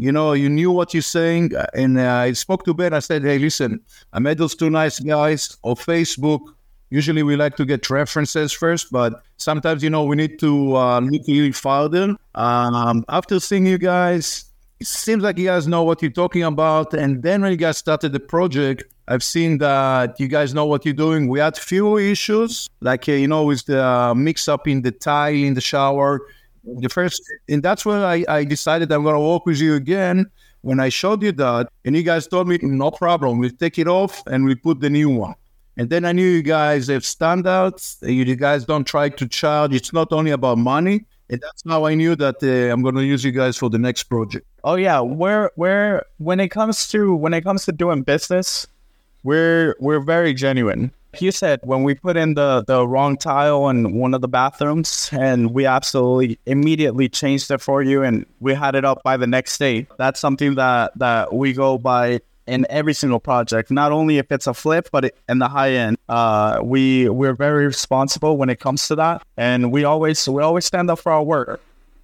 You 0.00 0.12
know, 0.12 0.32
you 0.32 0.48
knew 0.48 0.70
what 0.70 0.94
you're 0.94 1.02
saying, 1.02 1.52
and 1.74 1.98
uh, 1.98 2.10
I 2.10 2.32
spoke 2.32 2.64
to 2.64 2.72
Ben. 2.72 2.94
I 2.94 3.00
said, 3.00 3.22
"Hey, 3.22 3.38
listen, 3.38 3.80
I 4.14 4.18
met 4.18 4.38
those 4.38 4.54
two 4.54 4.70
nice 4.70 4.98
guys 4.98 5.58
on 5.62 5.74
Facebook. 5.76 6.40
Usually, 6.88 7.22
we 7.22 7.36
like 7.36 7.54
to 7.56 7.66
get 7.66 7.90
references 7.90 8.50
first, 8.50 8.90
but 8.90 9.22
sometimes, 9.36 9.82
you 9.82 9.90
know, 9.90 10.04
we 10.04 10.16
need 10.16 10.38
to 10.38 10.74
uh, 10.74 11.00
look 11.00 11.28
a 11.28 11.30
little 11.30 11.52
farther. 11.52 12.16
Um, 12.34 13.04
after 13.10 13.38
seeing 13.40 13.66
you 13.66 13.76
guys, 13.76 14.46
it 14.80 14.86
seems 14.86 15.22
like 15.22 15.36
you 15.36 15.44
guys 15.44 15.68
know 15.68 15.82
what 15.82 16.00
you're 16.00 16.10
talking 16.10 16.44
about. 16.44 16.94
And 16.94 17.22
then 17.22 17.42
when 17.42 17.50
you 17.50 17.58
guys 17.58 17.76
started 17.76 18.12
the 18.12 18.20
project, 18.20 18.84
I've 19.06 19.22
seen 19.22 19.58
that 19.58 20.18
you 20.18 20.28
guys 20.28 20.54
know 20.54 20.64
what 20.64 20.86
you're 20.86 20.94
doing. 20.94 21.28
We 21.28 21.40
had 21.40 21.58
few 21.58 21.98
issues, 21.98 22.70
like 22.80 23.06
uh, 23.06 23.12
you 23.12 23.28
know, 23.28 23.44
with 23.44 23.66
the 23.66 23.84
uh, 23.84 24.14
mix 24.14 24.48
up 24.48 24.66
in 24.66 24.80
the 24.80 24.92
tile 24.92 25.34
in 25.34 25.52
the 25.52 25.60
shower. 25.60 26.22
The 26.64 26.88
first, 26.88 27.22
and 27.48 27.62
that's 27.62 27.84
when 27.86 27.98
I, 27.98 28.24
I 28.28 28.44
decided 28.44 28.92
I'm 28.92 29.04
gonna 29.04 29.20
work 29.20 29.46
with 29.46 29.58
you 29.58 29.74
again. 29.74 30.26
When 30.62 30.78
I 30.78 30.90
showed 30.90 31.22
you 31.22 31.32
that, 31.32 31.68
and 31.84 31.96
you 31.96 32.02
guys 32.02 32.26
told 32.26 32.48
me 32.48 32.58
no 32.62 32.90
problem, 32.90 33.38
we'll 33.38 33.50
take 33.50 33.78
it 33.78 33.88
off 33.88 34.22
and 34.26 34.44
we 34.44 34.54
put 34.54 34.80
the 34.80 34.90
new 34.90 35.08
one. 35.08 35.34
And 35.78 35.88
then 35.88 36.04
I 36.04 36.12
knew 36.12 36.26
you 36.26 36.42
guys 36.42 36.88
have 36.88 37.02
standouts. 37.02 37.96
You 38.06 38.36
guys 38.36 38.66
don't 38.66 38.84
try 38.86 39.08
to 39.08 39.26
charge. 39.26 39.74
It's 39.74 39.94
not 39.94 40.12
only 40.12 40.30
about 40.30 40.58
money. 40.58 41.06
And 41.30 41.40
that's 41.40 41.62
how 41.66 41.86
I 41.86 41.94
knew 41.94 42.16
that 42.16 42.42
uh, 42.42 42.72
I'm 42.72 42.82
going 42.82 42.96
to 42.96 43.04
use 43.04 43.24
you 43.24 43.30
guys 43.30 43.56
for 43.56 43.70
the 43.70 43.78
next 43.78 44.02
project. 44.04 44.44
Oh 44.64 44.74
yeah, 44.74 45.00
we're 45.00 45.48
we're 45.56 46.02
when 46.18 46.40
it 46.40 46.48
comes 46.48 46.88
to 46.88 47.14
when 47.14 47.32
it 47.32 47.42
comes 47.42 47.64
to 47.66 47.72
doing 47.72 48.02
business, 48.02 48.66
we're 49.22 49.76
we're 49.78 50.00
very 50.00 50.34
genuine. 50.34 50.92
You 51.18 51.32
said 51.32 51.60
when 51.64 51.82
we 51.82 51.94
put 51.94 52.16
in 52.16 52.34
the 52.34 52.62
the 52.66 52.86
wrong 52.86 53.16
tile 53.16 53.68
in 53.68 53.94
one 53.94 54.14
of 54.14 54.20
the 54.20 54.28
bathrooms, 54.28 55.10
and 55.12 55.52
we 55.52 55.66
absolutely 55.66 56.38
immediately 56.46 57.08
changed 57.08 57.50
it 57.50 57.60
for 57.60 57.82
you, 57.82 58.02
and 58.02 58.26
we 58.38 58.54
had 58.54 58.74
it 58.74 58.84
up 58.84 59.02
by 59.02 59.16
the 59.16 59.26
next 59.26 59.58
day. 59.58 59.86
That's 59.98 60.20
something 60.20 60.54
that 60.54 60.92
that 60.98 61.32
we 61.34 61.52
go 61.52 61.78
by 61.78 62.20
in 62.46 62.66
every 62.70 62.94
single 62.94 63.20
project. 63.20 63.70
Not 63.70 63.92
only 63.92 64.18
if 64.18 64.30
it's 64.30 64.46
a 64.46 64.54
flip, 64.54 64.88
but 64.90 65.14
in 65.28 65.38
the 65.38 65.48
high 65.48 65.72
end, 65.72 65.98
uh, 66.08 66.60
we 66.62 67.08
we're 67.08 67.34
very 67.34 67.66
responsible 67.66 68.36
when 68.36 68.48
it 68.48 68.60
comes 68.60 68.86
to 68.88 68.96
that, 68.96 69.22
and 69.36 69.72
we 69.72 69.84
always 69.84 70.28
we 70.28 70.42
always 70.42 70.64
stand 70.64 70.90
up 70.90 71.00
for 71.00 71.12
our 71.12 71.22
work. 71.22 71.60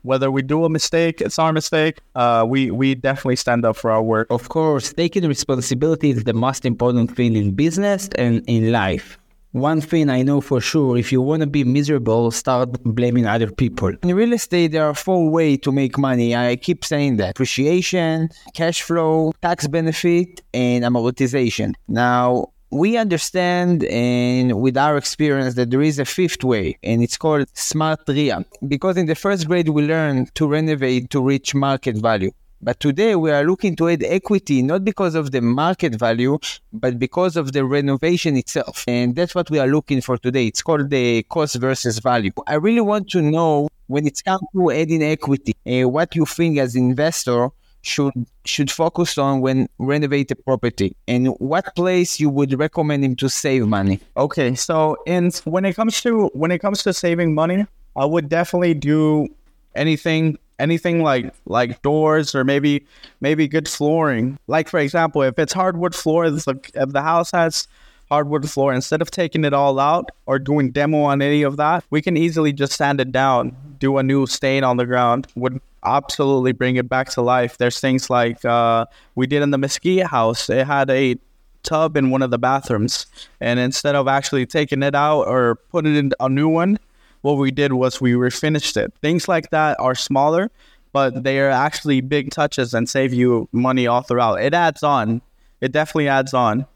Whether 0.07 0.31
we 0.31 0.43
do 0.43 0.65
a 0.65 0.69
mistake, 0.69 1.21
it's 1.21 1.37
our 1.37 1.53
mistake. 1.53 1.99
Uh, 2.15 2.45
we 2.47 2.71
we 2.71 2.95
definitely 2.95 3.35
stand 3.35 3.65
up 3.65 3.77
for 3.77 3.91
our 3.91 4.05
work. 4.15 4.29
Of 4.31 4.49
course, 4.49 4.93
taking 4.93 5.27
responsibility 5.27 6.11
is 6.11 6.23
the 6.23 6.33
most 6.33 6.65
important 6.65 7.17
thing 7.17 7.35
in 7.35 7.57
business 7.65 8.09
and 8.17 8.35
in 8.47 8.71
life. 8.71 9.19
One 9.51 9.81
thing 9.81 10.09
I 10.09 10.23
know 10.23 10.41
for 10.41 10.61
sure 10.61 10.97
if 10.97 11.11
you 11.11 11.21
want 11.23 11.41
to 11.41 11.49
be 11.49 11.65
miserable, 11.65 12.31
start 12.31 12.69
blaming 12.85 13.27
other 13.27 13.51
people. 13.51 13.93
In 14.05 14.15
real 14.15 14.33
estate, 14.33 14.69
there 14.73 14.87
are 14.87 14.95
four 14.95 15.29
ways 15.29 15.59
to 15.63 15.73
make 15.73 15.99
money. 15.99 16.37
I 16.37 16.55
keep 16.55 16.85
saying 16.85 17.17
that 17.17 17.31
appreciation, 17.31 18.29
cash 18.55 18.83
flow, 18.83 19.33
tax 19.43 19.67
benefit, 19.67 20.41
and 20.55 20.85
amortization. 20.85 21.75
Now, 21.89 22.53
we 22.77 22.97
understand 22.97 23.85
and 23.85 24.61
with 24.61 24.77
our 24.77 24.97
experience 24.97 25.55
that 25.55 25.71
there 25.71 25.83
is 25.83 25.99
a 25.99 26.05
fifth 26.05 26.45
way 26.45 26.79
and 26.83 27.03
it's 27.03 27.17
called 27.17 27.47
smart 27.55 28.01
RIA 28.07 28.45
because 28.69 28.97
in 28.97 29.07
the 29.07 29.15
first 29.15 29.47
grade 29.49 29.69
we 29.71 29.83
learn 29.83 30.27
to 30.35 30.47
renovate 30.47 31.09
to 31.11 31.23
reach 31.23 31.55
market 31.55 31.97
value 31.97 32.31
but 32.61 32.81
today 32.81 33.15
we 33.17 33.31
are 33.31 33.45
looking 33.45 33.77
to 33.77 33.89
add 33.89 34.03
equity 34.03 34.63
not 34.63 34.85
because 34.85 35.15
of 35.15 35.31
the 35.31 35.43
market 35.43 35.95
value, 35.95 36.39
but 36.73 36.99
because 36.99 37.37
of 37.37 37.53
the 37.53 37.65
renovation 37.65 38.35
itself. 38.35 38.83
And 38.89 39.15
that's 39.15 39.35
what 39.35 39.51
we 39.51 39.59
are 39.59 39.67
looking 39.67 40.01
for 40.01 40.17
today. 40.17 40.47
It's 40.47 40.63
called 40.63 40.89
the 40.89 41.23
cost 41.25 41.57
versus 41.57 41.99
value. 41.99 42.33
I 42.47 42.55
really 42.55 42.81
want 42.81 43.11
to 43.11 43.21
know 43.21 43.69
when 43.89 44.07
it's 44.07 44.23
come 44.23 44.41
to 44.55 44.71
adding 44.71 45.03
equity, 45.03 45.55
uh, 45.67 45.87
what 45.89 46.17
you 46.17 46.25
think 46.25 46.57
as 46.57 46.75
investor 46.75 47.51
should 47.87 48.27
should 48.45 48.71
focus 48.71 49.17
on 49.17 49.41
when 49.41 49.69
renovate 49.79 50.31
a 50.31 50.37
property 50.37 50.97
and 51.07 51.29
what 51.39 51.75
place 51.77 52.19
you 52.19 52.29
would 52.29 52.59
recommend 52.59 53.05
him 53.05 53.15
to 53.15 53.29
save 53.29 53.67
money 53.67 54.01
okay 54.17 54.55
so 54.55 54.97
and 55.07 55.37
when 55.45 55.65
it 55.65 55.75
comes 55.75 56.01
to 56.01 56.29
when 56.35 56.51
it 56.51 56.59
comes 56.59 56.83
to 56.83 56.93
saving 56.93 57.35
money 57.35 57.65
i 57.95 58.05
would 58.05 58.29
definitely 58.29 58.75
do 58.75 59.29
anything 59.75 60.37
anything 60.59 61.03
like 61.03 61.33
like 61.47 61.81
doors 61.83 62.35
or 62.35 62.45
maybe 62.45 62.87
maybe 63.21 63.49
good 63.49 63.69
flooring. 63.69 64.39
Like 64.47 64.69
for 64.69 64.81
example, 64.81 65.23
if 65.23 65.39
it's 65.39 65.53
hardwood 65.53 65.95
floor, 65.95 66.27
if 66.27 66.45
the 66.45 67.03
house 67.03 67.31
has 67.33 67.69
hardwood 68.09 68.49
floor, 68.49 68.73
instead 68.73 69.03
of 69.03 69.11
taking 69.11 69.45
it 69.45 69.53
all 69.53 69.79
out 69.79 70.11
or 70.27 70.39
doing 70.39 70.71
demo 70.71 71.03
on 71.03 71.23
any 71.23 71.43
of 71.43 71.57
that, 71.57 71.85
we 71.91 72.01
can 72.01 72.17
easily 72.17 72.53
just 72.53 72.73
sand 72.73 73.01
it 73.01 73.13
down, 73.13 73.57
do 73.79 73.99
a 73.99 74.03
new 74.03 74.27
stain 74.27 74.65
on 74.65 74.77
the 74.77 74.87
ground. 74.87 75.27
Would 75.35 75.61
absolutely 75.85 76.53
bring 76.53 76.77
it 76.77 76.89
back 76.89 77.11
to 77.11 77.23
life. 77.23 77.59
There's 77.59 77.81
things 77.81 78.11
like 78.11 78.45
uh, 78.45 78.87
we 79.15 79.27
did 79.27 79.43
in 79.43 79.51
the 79.51 79.59
Mesquite 79.59 80.07
house. 80.07 80.51
It 80.51 80.67
had 80.67 80.91
a 80.91 81.17
tub 81.63 81.97
in 81.97 82.11
one 82.11 82.23
of 82.23 82.31
the 82.31 82.39
bathrooms, 82.39 83.07
and 83.41 83.59
instead 83.59 83.95
of 83.95 84.09
actually 84.09 84.47
taking 84.47 84.83
it 84.83 84.95
out 84.95 85.23
or 85.23 85.57
putting 85.71 85.97
in 85.97 86.13
a 86.21 86.29
new 86.29 86.49
one, 86.49 86.79
what 87.23 87.35
we 87.35 87.51
did 87.51 87.73
was 87.73 88.01
we 88.01 88.13
refinished 88.13 88.77
it. 88.77 88.93
Things 89.03 89.29
like 89.29 89.51
that 89.51 89.79
are 89.81 89.95
smaller, 89.95 90.51
but 90.93 91.25
they 91.25 91.41
are 91.41 91.51
actually 91.51 92.01
big 92.01 92.31
touches 92.31 92.73
and 92.73 92.89
save 92.89 93.13
you 93.13 93.49
money 93.53 93.87
all 93.87 94.03
throughout. 94.03 94.41
It 94.41 94.55
adds 94.55 94.83
on. 94.83 95.23
It 95.61 95.73
definitely 95.73 96.09
adds 96.09 96.35
on. 96.35 96.67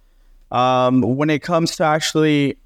Um, 0.50 1.02
when 1.02 1.30
it 1.30 1.42
comes 1.42 1.76
to 1.76 1.84
actually 1.84 2.56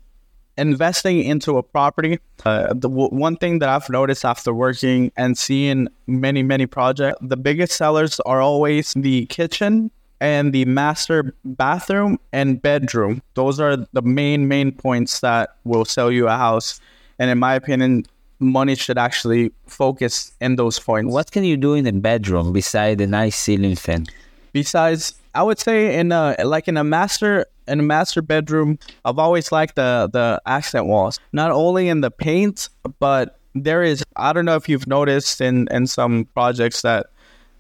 investing 0.57 1.23
into 1.23 1.59
a 1.59 1.63
property, 1.63 2.19
uh, 2.45 2.69
the 2.69 2.89
w- 2.89 3.09
one 3.09 3.37
thing 3.37 3.59
that 3.59 3.69
I've 3.69 3.89
noticed 3.89 4.25
after 4.25 4.53
working 4.53 5.13
and 5.17 5.37
seeing 5.37 5.89
many, 6.07 6.43
many 6.43 6.67
projects, 6.67 7.19
the 7.21 7.37
biggest 7.37 7.73
sellers 7.73 8.21
are 8.21 8.41
always 8.41 8.93
the 8.95 9.27
kitchen 9.27 9.91
and 10.21 10.53
the 10.53 10.65
master 10.65 11.35
bathroom 11.45 12.19
and 12.33 12.63
bedroom. 12.63 13.23
Those 13.35 13.61
are 13.61 13.77
the 13.93 14.03
main, 14.03 14.49
main 14.49 14.73
points 14.73 15.21
that 15.21 15.57
will 15.65 15.85
sell 15.85 16.11
you 16.11 16.29
a 16.29 16.37
house. 16.37 16.81
And 17.19 17.31
in 17.31 17.39
my 17.39 17.55
opinion, 17.55 18.05
money 18.39 18.75
should 18.75 18.99
actually 18.99 19.53
focus 19.67 20.33
in 20.41 20.57
those 20.57 20.79
points. 20.79 21.13
What 21.13 21.31
can 21.31 21.45
you 21.45 21.57
do 21.57 21.75
in 21.75 21.85
the 21.85 21.93
bedroom 21.93 22.53
besides 22.53 23.01
a 23.03 23.07
nice 23.07 23.37
ceiling 23.37 23.77
fan? 23.77 24.07
Besides, 24.53 25.15
I 25.35 25.43
would 25.43 25.59
say 25.59 25.99
in 25.99 26.13
a 26.13 26.37
like 26.45 26.69
in 26.69 26.77
a 26.77 26.85
master 26.85 27.47
in 27.68 27.80
a 27.80 27.83
master 27.83 28.23
bedroom, 28.23 28.78
I've 29.04 29.18
always 29.18 29.52
liked 29.52 29.76
the 29.76 30.09
the 30.12 30.40
accent 30.47 30.87
walls. 30.87 31.18
Not 31.33 31.50
only 31.50 31.88
in 31.88 32.00
the 32.00 32.11
paint, 32.11 32.68
but 32.99 33.38
there 33.54 33.83
is 33.83 34.02
I 34.16 34.33
don't 34.33 34.44
know 34.44 34.56
if 34.56 34.68
you've 34.68 34.87
noticed 34.87 35.40
in 35.40 35.68
in 35.71 35.87
some 35.87 36.26
projects 36.35 36.83
that 36.83 37.06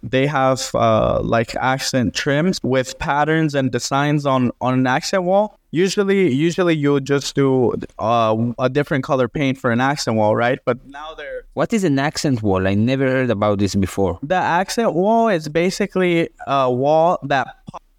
they 0.02 0.26
have 0.26 0.70
uh, 0.74 1.20
like 1.22 1.54
accent 1.56 2.12
trims 2.14 2.60
with 2.62 2.98
patterns 2.98 3.54
and 3.54 3.70
designs 3.72 4.26
on 4.26 4.50
on 4.60 4.74
an 4.74 4.86
accent 4.86 5.22
wall. 5.24 5.58
Usually, 5.70 6.32
usually 6.32 6.76
you 6.76 7.00
just 7.00 7.34
do 7.34 7.74
uh, 7.98 8.36
a 8.60 8.68
different 8.68 9.02
color 9.02 9.26
paint 9.28 9.58
for 9.58 9.72
an 9.72 9.80
accent 9.80 10.16
wall, 10.16 10.36
right? 10.36 10.58
But 10.64 10.78
now 10.86 11.14
they're 11.14 11.46
What 11.54 11.72
is 11.72 11.82
an 11.84 11.98
accent 11.98 12.42
wall? 12.42 12.68
I 12.68 12.74
never 12.74 13.06
heard 13.10 13.30
about 13.30 13.58
this 13.58 13.74
before. 13.74 14.18
the 14.22 14.36
accent 14.36 14.92
wall 14.94 15.28
is 15.28 15.48
basically 15.48 16.28
a 16.46 16.70
wall 16.70 17.18
that 17.24 17.46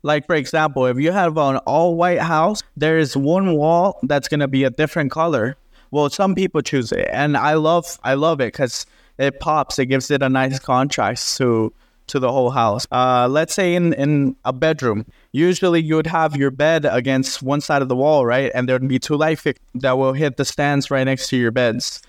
like 0.05 0.25
for 0.27 0.35
example 0.35 0.85
if 0.85 0.97
you 1.00 1.12
have 1.12 1.35
an 1.38 1.57
all 1.65 1.95
white 1.95 2.21
house 2.21 2.62
there 2.77 2.97
is 2.97 3.17
one 3.17 3.55
wall 3.55 4.00
that's 4.03 4.27
going 4.27 4.39
to 4.39 4.47
be 4.47 4.63
a 4.63 4.69
different 4.69 5.12
color. 5.12 5.57
Well 5.89 6.09
some 6.09 6.35
people 6.35 6.62
choose 6.62 6.91
it 6.91 7.09
and 7.12 7.35
i 7.35 7.53
love 7.55 7.85
i 8.03 8.13
love 8.13 8.39
it 8.39 8.53
because 8.53 8.85
it 9.17 9.39
pops 9.39 9.79
it 9.79 9.88
gives 9.88 10.12
it 10.12 10.21
a 10.21 10.29
nice 10.29 10.59
contrast 10.59 11.38
to 11.38 11.74
to 12.07 12.19
the 12.19 12.31
whole 12.31 12.51
house. 12.51 12.85
Uh 12.91 13.27
let's 13.27 13.55
say 13.55 13.74
in 13.74 13.93
in 13.93 14.35
a 14.45 14.53
bedroom 14.53 15.05
usually 15.31 15.81
you 15.81 15.95
would 15.95 16.07
have 16.07 16.35
your 16.35 16.51
bed 16.51 16.85
against 16.85 17.41
one 17.41 17.59
side 17.59 17.81
of 17.81 17.89
the 17.89 17.95
wall 17.95 18.27
right? 18.27 18.51
And 18.53 18.69
there'd 18.69 18.88
be 18.88 19.00
two 19.00 19.17
light 19.17 19.39
fixtures 19.39 19.65
that 19.74 19.97
will 19.97 20.13
hit 20.13 20.38
the 20.38 20.45
stands 20.45 20.91
right 20.91 21.03
next 21.03 21.29
to 21.29 21.38
your 21.38 21.51
beds. 21.51 22.01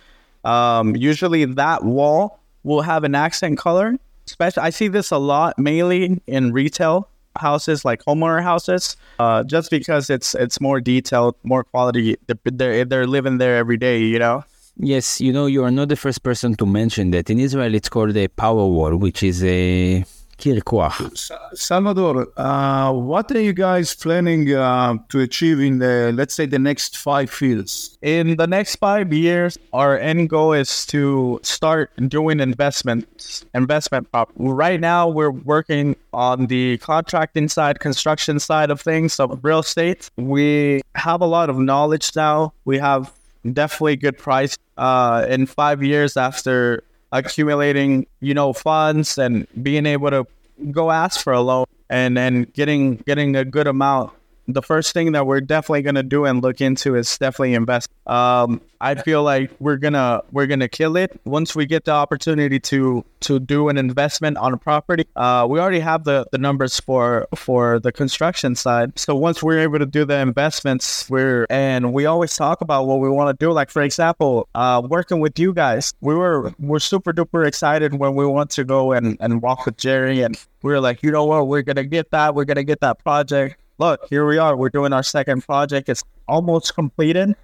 Um, 0.44 0.94
usually 0.94 1.46
that 1.46 1.82
wall 1.82 2.40
will 2.62 2.82
have 2.82 3.04
an 3.04 3.14
accent 3.14 3.58
color. 3.58 3.96
Especially, 4.26 4.62
I 4.64 4.70
see 4.70 4.88
this 4.88 5.12
a 5.12 5.18
lot, 5.18 5.56
mainly 5.56 6.20
in 6.26 6.52
retail 6.52 7.08
houses, 7.38 7.84
like 7.84 8.04
homeowner 8.04 8.42
houses, 8.42 8.96
uh, 9.18 9.42
just 9.44 9.70
because 9.70 10.10
it's 10.10 10.34
it's 10.34 10.60
more 10.60 10.80
detailed, 10.80 11.36
more 11.42 11.64
quality. 11.64 12.16
They're, 12.44 12.84
they're 12.84 13.06
living 13.06 13.38
there 13.38 13.56
every 13.56 13.76
day, 13.76 14.02
you 14.02 14.18
know. 14.18 14.44
Yes, 14.78 15.20
you 15.20 15.32
know, 15.32 15.46
you 15.46 15.64
are 15.64 15.70
not 15.70 15.88
the 15.88 15.96
first 15.96 16.22
person 16.22 16.54
to 16.56 16.66
mention 16.66 17.10
that. 17.12 17.30
In 17.30 17.38
Israel, 17.38 17.74
it's 17.74 17.88
called 17.88 18.14
a 18.16 18.28
power 18.28 18.66
wall, 18.66 18.94
which 18.96 19.22
is 19.22 19.42
a 19.42 20.04
Kirchhoff. 20.38 21.30
Salvador, 21.56 22.28
uh, 22.36 22.92
what 22.92 23.30
are 23.32 23.40
you 23.40 23.52
guys 23.52 23.94
planning 23.94 24.54
uh, 24.54 24.96
to 25.08 25.20
achieve 25.20 25.60
in 25.60 25.78
the, 25.78 26.12
let's 26.14 26.34
say, 26.34 26.46
the 26.46 26.58
next 26.58 26.98
five 26.98 27.34
years? 27.40 27.96
In 28.02 28.36
the 28.36 28.46
next 28.46 28.76
five 28.76 29.12
years, 29.12 29.58
our 29.72 29.98
end 29.98 30.28
goal 30.28 30.52
is 30.52 30.86
to 30.86 31.40
start 31.42 31.90
doing 32.08 32.40
investments, 32.40 33.44
investment 33.54 34.10
prop. 34.12 34.30
Right 34.36 34.80
now, 34.80 35.08
we're 35.08 35.30
working 35.30 35.96
on 36.12 36.46
the 36.46 36.78
contracting 36.78 37.48
side, 37.48 37.80
construction 37.80 38.38
side 38.38 38.70
of 38.70 38.80
things, 38.80 39.18
of 39.18 39.38
real 39.42 39.60
estate. 39.60 40.10
We 40.16 40.82
have 40.94 41.20
a 41.20 41.26
lot 41.26 41.50
of 41.50 41.58
knowledge 41.58 42.14
now. 42.14 42.52
We 42.64 42.78
have 42.78 43.12
definitely 43.52 43.96
good 43.96 44.18
price. 44.18 44.56
Uh, 44.76 45.24
in 45.30 45.46
five 45.46 45.82
years 45.82 46.18
after 46.18 46.84
accumulating, 47.12 48.06
you 48.20 48.34
know, 48.34 48.52
funds 48.52 49.18
and 49.18 49.46
being 49.62 49.86
able 49.86 50.10
to 50.10 50.26
go 50.70 50.90
ask 50.90 51.20
for 51.22 51.32
a 51.32 51.40
loan 51.40 51.66
and 51.90 52.18
and 52.18 52.52
getting 52.54 52.96
getting 53.06 53.36
a 53.36 53.44
good 53.44 53.66
amount. 53.66 54.12
The 54.48 54.62
first 54.62 54.92
thing 54.92 55.12
that 55.12 55.26
we're 55.26 55.40
definitely 55.40 55.82
gonna 55.82 56.02
do 56.02 56.24
and 56.24 56.42
look 56.42 56.60
into 56.60 56.94
is 56.94 57.18
definitely 57.18 57.54
invest. 57.54 57.90
Um, 58.06 58.60
I 58.80 58.94
feel 58.94 59.22
like 59.22 59.50
we're 59.58 59.76
gonna 59.76 60.22
we're 60.30 60.46
gonna 60.46 60.68
kill 60.68 60.96
it 60.96 61.18
once 61.24 61.56
we 61.56 61.66
get 61.66 61.84
the 61.84 61.92
opportunity 61.92 62.60
to 62.60 63.04
to 63.20 63.40
do 63.40 63.68
an 63.68 63.78
investment 63.78 64.36
on 64.36 64.52
a 64.52 64.56
property. 64.56 65.06
Uh, 65.16 65.46
we 65.48 65.58
already 65.58 65.80
have 65.80 66.04
the 66.04 66.26
the 66.30 66.38
numbers 66.38 66.78
for 66.78 67.26
for 67.34 67.80
the 67.80 67.90
construction 67.90 68.54
side. 68.54 68.96
So 68.98 69.16
once 69.16 69.42
we're 69.42 69.58
able 69.58 69.78
to 69.78 69.86
do 69.86 70.04
the 70.04 70.18
investments, 70.18 71.08
we're 71.10 71.46
and 71.50 71.92
we 71.92 72.06
always 72.06 72.36
talk 72.36 72.60
about 72.60 72.86
what 72.86 73.00
we 73.00 73.08
want 73.08 73.36
to 73.36 73.44
do. 73.44 73.50
Like 73.52 73.70
for 73.70 73.82
example, 73.82 74.48
uh, 74.54 74.82
working 74.88 75.20
with 75.20 75.38
you 75.38 75.52
guys, 75.52 75.94
we 76.00 76.14
were 76.14 76.52
we're 76.58 76.78
super 76.78 77.12
duper 77.12 77.46
excited 77.46 77.94
when 77.94 78.14
we 78.14 78.26
want 78.26 78.50
to 78.50 78.64
go 78.64 78.92
and 78.92 79.16
and 79.20 79.42
walk 79.42 79.66
with 79.66 79.76
Jerry, 79.76 80.22
and 80.22 80.38
we 80.62 80.72
were 80.72 80.80
like, 80.80 81.02
you 81.02 81.10
know 81.10 81.24
what, 81.24 81.48
we're 81.48 81.62
gonna 81.62 81.84
get 81.84 82.10
that, 82.10 82.34
we're 82.34 82.44
gonna 82.44 82.64
get 82.64 82.80
that 82.80 83.02
project. 83.02 83.56
Look, 83.78 84.06
here 84.08 84.26
we 84.26 84.38
are. 84.38 84.56
We're 84.56 84.70
doing 84.70 84.92
our 84.92 85.02
second 85.02 85.42
project. 85.42 85.88
It's 85.88 86.02
almost 86.28 86.74
completed. 86.74 87.34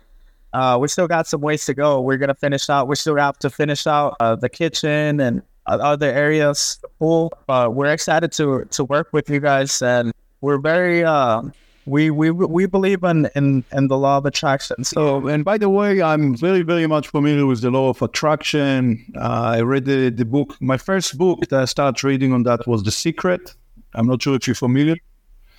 Uh, 0.53 0.79
we 0.81 0.89
still 0.89 1.09
got 1.09 1.27
some 1.27 1.41
ways 1.41 1.65
to 1.67 1.75
go. 1.75 2.01
We're 2.01 2.19
gonna 2.19 2.35
finish 2.35 2.69
out. 2.71 2.89
We 2.89 2.97
still 2.97 3.17
have 3.17 3.39
to 3.41 3.51
finish 3.51 3.87
out 3.87 4.17
uh, 4.21 4.37
the 4.37 4.49
kitchen 4.49 5.21
and 5.21 5.43
other 5.67 6.11
areas, 6.11 6.81
pool. 6.99 7.33
But 7.47 7.75
we're 7.75 7.93
excited 7.93 8.33
to 8.33 8.65
to 8.65 8.85
work 8.85 9.09
with 9.13 9.29
you 9.31 9.41
guys, 9.41 9.83
and 9.83 10.13
we're 10.41 10.59
very 10.59 11.05
uh, 11.05 11.43
we 11.87 12.11
we 12.11 12.31
we 12.31 12.67
believe 12.67 13.03
in 13.03 13.29
in 13.35 13.65
in 13.73 13.89
the 13.89 13.99
law 13.99 14.19
of 14.19 14.27
attraction. 14.27 14.85
So 14.85 15.21
So, 15.21 15.29
and 15.29 15.45
by 15.45 15.59
the 15.59 15.69
way, 15.69 16.01
I'm 16.01 16.35
very, 16.37 16.63
very 16.63 16.87
much 16.87 17.09
familiar 17.09 17.45
with 17.47 17.61
the 17.61 17.71
law 17.71 17.91
of 17.91 18.01
attraction. 18.03 19.05
Uh, 19.17 19.57
I 19.57 19.61
read 19.61 19.85
the, 19.85 20.11
the 20.11 20.25
book. 20.25 20.57
My 20.61 20.79
first 20.79 21.19
book 21.19 21.49
that 21.49 21.61
I 21.61 21.65
started 21.67 22.03
reading 22.05 22.33
on 22.33 22.45
that 22.45 22.67
was 22.67 22.83
The 22.83 22.91
Secret. 22.91 23.55
I'm 23.95 24.07
not 24.07 24.23
sure 24.23 24.37
if 24.37 24.47
you're 24.47 24.55
familiar. 24.55 24.97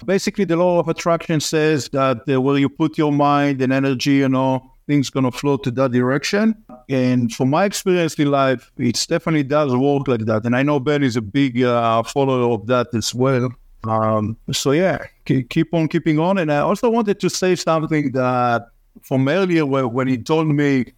Basically, 0.06 0.46
the 0.46 0.58
law 0.58 0.80
of 0.80 0.88
attraction 0.88 1.40
says 1.40 1.90
that 1.90 2.22
uh, 2.28 2.42
where 2.42 2.58
you 2.58 2.70
put 2.70 2.98
your 2.98 3.12
mind 3.12 3.62
and 3.62 3.72
energy, 3.72 4.16
you 4.16 4.30
know, 4.30 4.70
things 4.88 5.10
gonna 5.10 5.32
flow 5.32 5.58
to 5.58 5.72
that 5.72 5.92
direction. 5.92 6.56
And 6.90 7.34
from 7.34 7.50
my 7.50 7.66
experience 7.66 8.16
in 8.16 8.30
life, 8.32 8.72
it 8.78 9.06
definitely 9.08 9.44
does 9.44 9.74
work 9.76 10.08
like 10.08 10.26
that. 10.26 10.46
And 10.46 10.56
I 10.56 10.64
know 10.64 10.80
Ben 10.80 11.04
is 11.04 11.16
a 11.16 11.22
big 11.22 11.62
uh, 11.64 12.04
follower 12.04 12.54
of 12.54 12.68
that 12.68 12.88
as 12.94 13.14
well. 13.16 13.50
Um, 13.86 14.38
so 14.52 14.72
yeah, 14.72 15.00
keep, 15.26 15.50
keep 15.50 15.74
on 15.74 15.88
keeping 15.88 16.20
on. 16.20 16.38
And 16.38 16.52
I 16.52 16.60
also 16.60 16.90
wanted 16.90 17.20
to 17.22 17.30
say 17.30 17.56
something 17.56 18.12
that 18.12 18.68
from 19.02 19.28
earlier 19.28 19.66
where, 19.66 19.88
when 19.88 20.08
he 20.08 20.18
told 20.18 20.48
me 20.48 20.94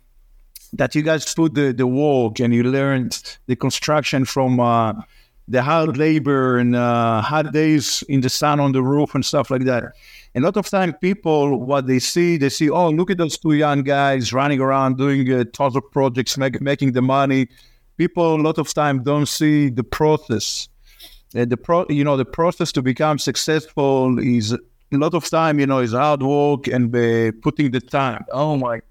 that 0.74 0.94
you 0.96 1.02
guys 1.02 1.34
put 1.34 1.54
the, 1.54 1.72
the 1.72 1.88
work 1.88 2.40
and 2.40 2.54
you 2.54 2.64
learned 2.64 3.38
the 3.48 3.56
construction 3.56 4.26
from 4.26 4.60
uh, 4.60 4.94
the 5.48 5.62
hard 5.62 5.98
labor 5.98 6.58
and 6.58 6.76
uh, 6.76 7.22
hard 7.22 7.52
days 7.52 8.04
in 8.10 8.22
the 8.22 8.30
sun 8.30 8.60
on 8.60 8.72
the 8.72 8.82
roof 8.82 9.14
and 9.14 9.24
stuff 9.24 9.52
like 9.52 9.64
that. 9.66 9.84
A 10.34 10.40
lot 10.40 10.58
of 10.58 10.68
time, 10.68 10.94
people 10.94 11.60
what 11.60 11.88
they 11.88 12.00
see, 12.00 12.38
they 12.38 12.50
see, 12.50 12.70
oh, 12.70 12.90
look 12.90 13.10
at 13.10 13.18
those 13.18 13.38
two 13.38 13.54
young 13.54 13.84
guys 13.84 14.34
running 14.34 14.60
around 14.60 14.98
doing 14.98 15.32
uh, 15.32 15.46
tons 15.54 15.76
of 15.76 15.90
projects, 15.92 16.38
make, 16.38 16.60
making 16.62 16.92
the 16.92 17.02
money. 17.02 17.48
People 17.98 18.36
a 18.36 18.42
lot 18.42 18.58
of 18.58 18.74
time 18.74 19.04
don't 19.04 19.28
see 19.28 19.70
the 19.70 19.84
process. 19.84 20.68
Uh, 21.36 21.46
the 21.46 21.58
pro, 21.58 21.86
you 21.90 22.04
know, 22.04 22.18
the 22.18 22.26
process 22.26 22.72
to 22.74 22.82
become 22.82 23.18
successful 23.20 24.20
is 24.20 24.52
a 24.52 24.60
lot 24.92 25.14
of 25.14 25.30
time, 25.30 25.60
you 25.60 25.68
know, 25.68 25.80
is 25.80 25.94
hard 25.94 26.22
work 26.22 26.68
and 26.68 26.92
putting 27.42 27.72
the 27.72 27.80
time. 27.80 28.26
Oh 28.32 28.58
my, 28.58 28.82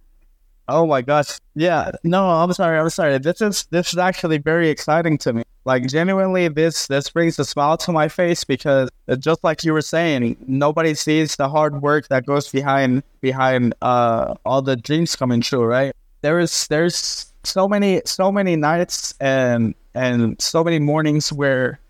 oh 0.69 0.87
my 0.87 1.03
gosh, 1.03 1.39
yeah. 1.55 1.91
No, 2.05 2.27
I'm 2.27 2.53
sorry, 2.53 2.79
I'm 2.79 2.91
sorry. 2.91 3.19
This 3.19 3.43
is 3.43 3.67
this 3.71 3.93
is 3.93 3.99
actually 3.99 4.39
very 4.39 4.71
exciting 4.71 5.19
to 5.19 5.33
me. 5.35 5.43
Like 5.65 5.87
genuinely, 5.87 6.49
this 6.49 6.87
this 6.89 7.09
brings 7.09 7.39
a 7.39 7.45
smile 7.45 7.77
to 7.79 7.93
my 7.93 8.09
face 8.09 8.45
because 8.45 8.91
just 9.19 9.43
like 9.43 9.65
you 9.65 9.73
were 9.73 9.83
saying, 9.83 10.37
nobody 10.47 10.95
sees 10.95 11.37
the 11.37 11.49
hard 11.49 11.81
work 11.81 12.09
that 12.09 12.27
goes 12.27 12.51
behind 12.51 13.03
behind 13.21 13.75
uh 13.81 14.35
all 14.45 14.61
the 14.61 14.77
dreams 14.77 15.17
coming 15.17 15.41
true, 15.41 15.65
right? 15.65 15.95
There 16.21 16.39
is 16.39 16.67
there's 16.69 17.33
so 17.45 17.67
many 17.67 18.03
so 18.05 18.31
many 18.31 18.57
nights 18.57 19.15
and 19.21 19.75
and 19.95 20.41
so 20.41 20.63
many 20.63 20.79
mornings 20.79 21.33
where 21.33 21.81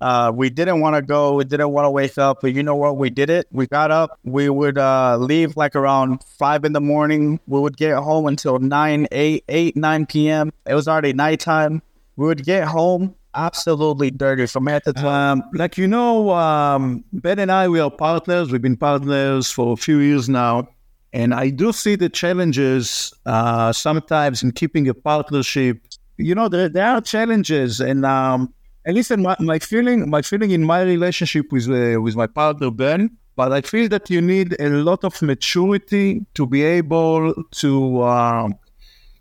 uh, 0.00 0.30
we 0.34 0.50
didn't 0.50 0.80
want 0.80 0.94
to 0.94 1.02
go. 1.02 1.34
We 1.34 1.44
didn't 1.44 1.70
want 1.70 1.86
to 1.86 1.90
wake 1.90 2.18
up, 2.18 2.42
but 2.42 2.52
you 2.52 2.62
know 2.62 2.76
what? 2.76 2.98
We 2.98 3.08
did 3.08 3.30
it. 3.30 3.46
We 3.50 3.66
got 3.66 3.90
up. 3.90 4.18
We 4.24 4.50
would 4.50 4.76
uh, 4.76 5.16
leave 5.16 5.56
like 5.56 5.74
around 5.74 6.22
five 6.24 6.64
in 6.64 6.74
the 6.74 6.80
morning. 6.80 7.40
We 7.46 7.58
would 7.58 7.76
get 7.78 7.96
home 7.96 8.26
until 8.26 8.58
9, 8.58 9.08
8, 9.10 9.44
8, 9.48 9.76
9 9.76 10.06
p.m. 10.06 10.52
It 10.66 10.74
was 10.74 10.88
already 10.88 11.14
nighttime. 11.14 11.80
We 12.16 12.26
would 12.26 12.44
get 12.44 12.68
home 12.68 13.14
absolutely 13.34 14.10
dirty 14.10 14.46
from 14.46 14.66
head 14.66 14.84
to 14.84 14.92
toe. 14.92 15.08
Um, 15.08 15.42
like 15.52 15.78
you 15.78 15.86
know, 15.86 16.30
um, 16.30 17.04
Ben 17.12 17.38
and 17.38 17.50
I, 17.50 17.68
we 17.68 17.80
are 17.80 17.90
partners. 17.90 18.50
We've 18.50 18.62
been 18.62 18.76
partners 18.76 19.50
for 19.50 19.72
a 19.72 19.76
few 19.76 19.98
years 19.98 20.28
now, 20.28 20.68
and 21.12 21.34
I 21.34 21.50
do 21.50 21.72
see 21.72 21.96
the 21.96 22.08
challenges 22.08 23.12
uh, 23.26 23.72
sometimes 23.72 24.42
in 24.42 24.52
keeping 24.52 24.88
a 24.88 24.94
partnership. 24.94 25.78
You 26.16 26.34
know, 26.34 26.48
there, 26.48 26.68
there 26.68 26.86
are 26.86 27.00
challenges, 27.00 27.80
and 27.80 28.04
um, 28.04 28.52
and 28.84 28.94
listen, 28.94 29.22
my, 29.22 29.36
my 29.40 29.58
feeling, 29.58 30.10
my 30.10 30.22
feeling 30.22 30.50
in 30.50 30.64
my 30.64 30.82
relationship 30.82 31.52
with 31.52 31.68
uh, 31.68 32.00
with 32.00 32.16
my 32.16 32.26
partner 32.26 32.70
Ben. 32.70 33.16
But 33.36 33.52
I 33.52 33.62
feel 33.62 33.88
that 33.88 34.10
you 34.10 34.20
need 34.20 34.54
a 34.60 34.68
lot 34.68 35.02
of 35.02 35.20
maturity 35.20 36.24
to 36.34 36.46
be 36.46 36.62
able 36.62 37.34
to 37.50 38.02
um, 38.04 38.54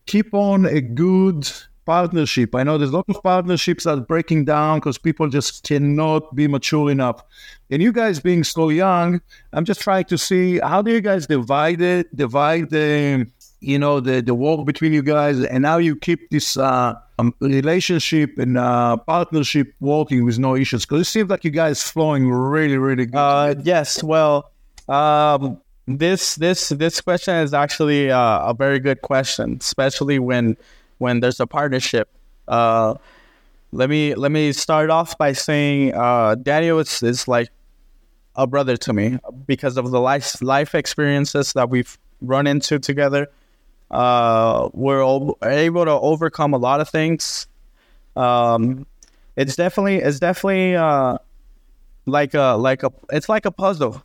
keep 0.05 0.33
on 0.33 0.65
a 0.65 0.81
good 0.81 1.51
partnership. 1.85 2.55
I 2.55 2.63
know 2.63 2.77
there's 2.77 2.91
a 2.91 2.95
lot 2.95 3.05
of 3.09 3.21
partnerships 3.23 3.83
that 3.83 3.97
are 3.97 4.01
breaking 4.01 4.45
down 4.45 4.79
because 4.79 4.97
people 4.97 5.27
just 5.29 5.63
cannot 5.63 6.35
be 6.35 6.47
mature 6.47 6.89
enough. 6.89 7.23
And 7.69 7.81
you 7.81 7.91
guys 7.91 8.19
being 8.19 8.43
so 8.43 8.69
young, 8.69 9.21
I'm 9.53 9.65
just 9.65 9.81
trying 9.81 10.05
to 10.05 10.17
see 10.17 10.59
how 10.59 10.81
do 10.81 10.91
you 10.91 11.01
guys 11.01 11.27
divide 11.27 11.81
it, 11.81 12.15
divide 12.15 12.69
the 12.69 13.27
you 13.59 13.79
know 13.79 13.99
the 13.99 14.21
the 14.21 14.33
work 14.33 14.65
between 14.65 14.93
you 14.93 15.01
guys, 15.01 15.39
and 15.43 15.65
how 15.65 15.77
you 15.77 15.95
keep 15.95 16.29
this 16.29 16.57
uh, 16.57 16.95
um, 17.19 17.33
relationship 17.39 18.37
and 18.37 18.57
uh, 18.57 18.97
partnership 18.97 19.73
working 19.79 20.25
with 20.25 20.39
no 20.39 20.55
issues. 20.55 20.85
Because 20.85 21.01
it 21.01 21.09
seems 21.09 21.29
like 21.29 21.43
you 21.43 21.51
guys 21.51 21.81
flowing 21.81 22.29
really, 22.29 22.77
really 22.77 23.05
good. 23.05 23.17
Uh, 23.17 23.55
yes. 23.63 24.03
Well, 24.03 24.51
um, 24.89 25.61
this 25.87 26.35
this 26.35 26.69
this 26.69 27.01
question 27.01 27.35
is 27.35 27.53
actually 27.53 28.11
uh, 28.11 28.49
a 28.49 28.53
very 28.53 28.79
good 28.79 29.01
question, 29.01 29.57
especially 29.59 30.19
when 30.19 30.57
when 30.97 31.19
there's 31.19 31.39
a 31.39 31.47
partnership. 31.47 32.09
Uh, 32.47 32.95
let 33.71 33.89
me 33.89 34.13
let 34.15 34.31
me 34.31 34.51
start 34.53 34.89
off 34.89 35.17
by 35.17 35.33
saying 35.33 35.93
uh, 35.95 36.35
Daniel 36.35 36.79
is, 36.79 37.01
is 37.01 37.27
like 37.27 37.49
a 38.35 38.47
brother 38.47 38.77
to 38.77 38.93
me 38.93 39.17
because 39.45 39.77
of 39.77 39.89
the 39.91 39.99
life 39.99 40.41
life 40.41 40.75
experiences 40.75 41.53
that 41.53 41.69
we've 41.69 41.97
run 42.21 42.47
into 42.47 42.79
together. 42.79 43.27
Uh, 43.91 44.69
we're 44.73 45.01
able 45.43 45.85
to 45.85 45.91
overcome 45.91 46.53
a 46.53 46.57
lot 46.57 46.81
of 46.81 46.89
things. 46.89 47.47
Um, 48.15 48.85
it's 49.35 49.55
definitely 49.55 49.97
it's 49.97 50.19
definitely 50.19 50.75
uh, 50.75 51.17
like 52.05 52.33
a 52.33 52.55
like 52.59 52.83
a 52.83 52.91
it's 53.11 53.29
like 53.29 53.45
a 53.45 53.51
puzzle. 53.51 54.03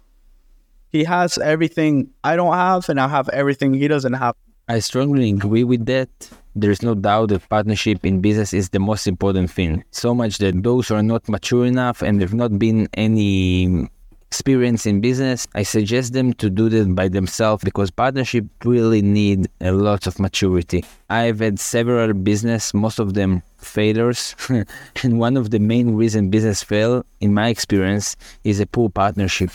He 0.91 1.05
has 1.05 1.37
everything 1.37 2.11
I 2.25 2.37
don't 2.37 2.55
have, 2.55 2.89
and 2.89 2.99
I 2.99 3.09
have 3.09 3.29
everything 3.29 3.75
he 3.75 3.89
doesn't 3.89 4.15
have. 4.15 4.35
I 4.71 4.81
strongly 4.81 5.31
agree 5.31 5.65
with 5.65 5.87
that. 5.87 6.11
There 6.55 6.71
is 6.71 6.83
no 6.83 6.95
doubt 6.95 7.31
that 7.31 7.49
partnership 7.49 8.05
in 8.05 8.21
business 8.21 8.53
is 8.53 8.69
the 8.69 8.79
most 8.79 9.07
important 9.07 9.51
thing. 9.51 9.83
So 9.93 10.15
much 10.15 10.37
that 10.39 10.63
those 10.63 10.89
who 10.89 10.97
are 10.97 11.03
not 11.03 11.27
mature 11.27 11.65
enough 11.65 12.03
and 12.03 12.21
have 12.21 12.35
not 12.35 12.59
been 12.59 12.87
any 12.93 13.89
experience 14.31 14.85
in 14.85 15.01
business, 15.01 15.47
I 15.55 15.63
suggest 15.63 16.13
them 16.13 16.35
to 16.35 16.51
do 16.51 16.69
that 16.69 16.95
by 16.95 17.09
themselves 17.09 17.65
because 17.65 17.91
partnership 17.91 18.45
really 18.63 19.01
need 19.01 19.49
a 19.63 19.73
lot 19.73 20.07
of 20.07 20.19
maturity. 20.19 20.85
I've 21.09 21.39
had 21.39 21.59
several 21.59 22.13
business, 22.13 22.75
most 22.75 22.99
of 22.99 23.15
them 23.15 23.43
failures, 23.57 24.37
and 25.03 25.19
one 25.19 25.39
of 25.39 25.49
the 25.51 25.61
main 25.61 25.95
reason 25.95 26.29
business 26.29 26.63
fail, 26.63 27.07
in 27.21 27.33
my 27.33 27.49
experience, 27.49 28.17
is 28.45 28.61
a 28.61 28.67
poor 28.67 28.91
partnership. 28.91 29.51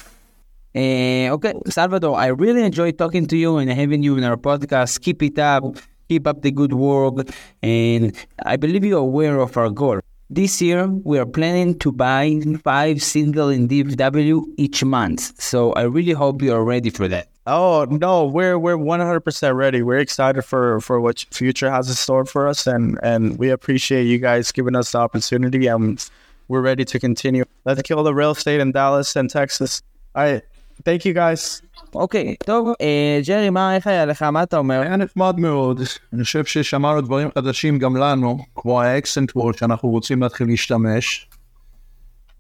Uh, 0.76 1.30
okay, 1.36 1.54
Salvador, 1.68 2.18
I 2.18 2.28
really 2.28 2.64
enjoyed 2.64 2.98
talking 2.98 3.28
to 3.28 3.38
you 3.38 3.58
and 3.58 3.70
having 3.70 4.02
you 4.02 4.18
in 4.18 4.24
our 4.24 4.38
podcast. 4.38 5.02
Keep 5.02 5.22
it 5.22 5.38
up, 5.38 5.64
keep 6.10 6.26
up 6.26 6.42
the 6.42 6.52
good 6.52 6.74
work, 6.74 7.28
and 7.62 8.16
I 8.44 8.56
believe 8.58 8.84
you're 8.84 9.00
aware 9.00 9.40
of 9.40 9.56
our 9.56 9.70
goal. 9.70 10.00
This 10.32 10.62
year, 10.64 10.88
we 10.88 11.20
are 11.20 11.28
planning 11.28 11.78
to 11.80 11.92
buy 11.92 12.40
five 12.64 13.04
single 13.04 13.50
in 13.50 13.68
DFW 13.68 14.46
each 14.58 14.84
month. 14.84 15.40
So 15.40 15.74
I 15.74 15.84
really 15.84 16.14
hope 16.14 16.42
you 16.42 16.54
are 16.54 16.64
ready 16.64 16.90
for 16.90 17.08
that. 17.08 17.28
Oh 17.46 17.86
no, 17.92 18.26
we're 18.26 18.58
we're 18.58 18.78
one 18.78 19.00
hundred 19.00 19.20
percent 19.20 19.56
ready. 19.56 19.84
We're 19.84 20.00
excited 20.00 20.42
for 20.42 20.80
for 20.80 21.00
what 21.02 21.26
future 21.30 21.70
has 21.70 21.88
in 21.88 21.94
store 21.94 22.26
for 22.26 22.48
us, 22.48 22.66
and 22.66 22.98
and 23.04 23.38
we 23.38 23.50
appreciate 23.50 24.06
you 24.06 24.18
guys 24.18 24.52
giving 24.52 24.76
us 24.76 24.94
the 24.94 25.00
opportunity. 25.00 25.68
And 25.68 26.04
we're 26.48 26.62
ready 26.62 26.86
to 26.86 27.00
continue. 27.00 27.44
Let's 27.66 27.82
kill 27.84 28.02
the 28.02 28.14
real 28.16 28.32
estate 28.32 28.60
in 28.60 28.72
Dallas 28.72 29.16
and 29.16 29.30
Texas. 29.30 29.84
All 30.16 30.24
right, 30.24 30.42
thank 30.80 31.02
you 31.02 31.16
guys. 31.16 31.66
אוקיי, 31.96 32.36
טוב, 32.46 32.70
אה, 32.82 33.20
ג'רי, 33.26 33.50
מה, 33.50 33.76
איך 33.76 33.88
היה 33.88 34.06
לך? 34.06 34.22
מה 34.22 34.44
אתה 34.44 34.58
אומר? 34.58 34.82
היה 34.82 34.96
נחמד 34.96 35.40
מאוד, 35.40 35.82
אני 36.14 36.24
חושב 36.24 36.46
ששמענו 36.46 37.02
דברים 37.02 37.30
חדשים 37.36 37.80
גם 37.80 37.96
לנו, 37.98 38.38
כמו 38.56 38.82
האקסנט 38.82 39.36
וול 39.36 39.54
שאנחנו 39.54 39.90
רוצים 39.90 40.24
להתחיל 40.24 40.48
להשתמש. 40.48 41.30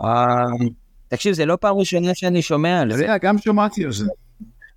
אה, 0.01 0.35
תקשיב, 1.07 1.33
זה 1.33 1.45
לא 1.45 1.57
פעם 1.61 1.75
ראשונה 1.75 2.15
שאני 2.15 2.41
שומע 2.41 2.79
על 2.81 2.93
זה. 2.93 3.03
יודע, 3.03 3.17
גם 3.17 3.37
שמעתי 3.37 3.85
על 3.85 3.91
זה. 3.91 4.05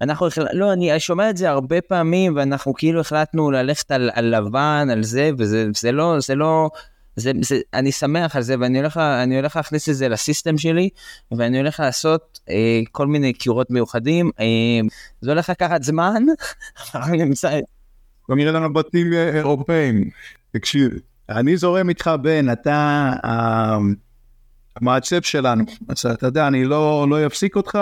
אנחנו, 0.01 0.27
החל- 0.27 0.47
לא, 0.53 0.73
אני 0.73 1.01
שומע 1.01 1.31
את 1.31 1.37
זה 1.37 1.51
הרבה 1.51 1.81
פעמים, 1.81 2.37
ואנחנו 2.37 2.75
כאילו 2.75 3.01
החלטנו 3.01 3.51
ללכת 3.51 3.91
על, 3.91 4.11
על 4.15 4.37
לבן, 4.37 4.89
על 4.93 5.03
זה, 5.03 5.31
וזה 5.39 5.67
זה 5.75 5.93
לא, 5.93 6.17
זה 6.21 6.35
לא, 6.35 6.71
זה, 7.17 7.33
זה, 7.43 7.61
אני 7.75 7.93
שמח 7.93 8.37
על 8.37 8.43
זה, 8.43 8.55
ואני 8.61 8.79
הולך, 8.79 9.01
הולך 9.37 9.57
להכניס 9.57 9.89
את 9.89 9.95
זה 9.95 10.09
לסיסטם 10.09 10.59
שלי, 10.59 10.89
ואני 11.31 11.59
הולך 11.59 11.81
לעשות 11.81 12.41
אה, 12.51 12.81
כל 12.93 13.07
מיני 13.07 13.33
קירות 13.33 13.71
מיוחדים. 13.71 14.31
אה, 14.41 14.45
זה 15.21 15.31
הולך 15.31 15.51
לקחת 15.51 15.83
זמן, 15.83 16.23
אנחנו 16.95 17.15
נמצא... 17.15 17.59
גם 18.31 18.39
יהיה 18.39 18.53
לנו 18.53 18.73
בתים 18.73 19.13
אה, 19.13 19.37
אירופאים. 19.37 20.11
תקשיב, 20.51 20.91
אני 21.29 21.57
זורם 21.57 21.89
איתך 21.89 22.11
בן, 22.23 22.53
אתה 22.53 23.13
אה, 23.25 23.79
המעצב 24.77 25.23
שלנו. 25.23 25.65
אז 25.89 26.07
אתה 26.07 26.27
יודע, 26.27 26.49
אני 26.49 26.65
לא 26.65 27.07
לא 27.11 27.27
אפסיק 27.27 27.57
אותך, 27.57 27.79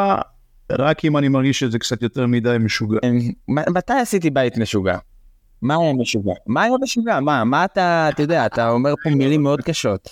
רק 0.73 1.05
אם 1.05 1.17
אני 1.17 1.29
מרגיש 1.29 1.61
שזה 1.61 1.79
קצת 1.79 2.03
יותר 2.03 2.27
מדי 2.27 2.57
משוגע. 2.61 2.99
אה, 3.05 3.11
מתי 3.49 3.93
עשיתי 3.93 4.31
בית 4.31 4.59
משוגע? 4.59 4.99
מה 5.65 5.77
היה 5.77 5.93
משוגע? 5.93 6.33
מה 6.47 6.63
היה 6.63 6.73
משוגע? 6.83 7.21
מה, 7.21 7.45
מה 7.45 7.65
אתה, 7.65 8.09
אתה 8.09 8.23
יודע, 8.23 8.47
אתה 8.47 8.71
אומר 8.71 8.95
פה 9.05 9.11
מילים 9.11 9.43
מאוד 9.43 9.61
קשות. 9.61 10.09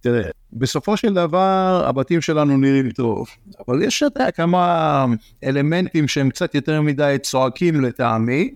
תראה, 0.00 0.30
בסופו 0.52 0.96
של 0.96 1.14
דבר 1.14 1.82
הבתים 1.86 2.20
שלנו 2.20 2.56
נראים 2.56 2.90
טוב, 2.90 3.28
אבל 3.68 3.82
יש 3.82 4.02
אתה 4.02 4.20
יודע, 4.20 4.30
כמה 4.30 5.06
אלמנטים 5.44 6.08
שהם 6.08 6.30
קצת 6.30 6.54
יותר 6.54 6.80
מדי 6.80 7.16
צועקים 7.22 7.80
לטעמי. 7.80 8.54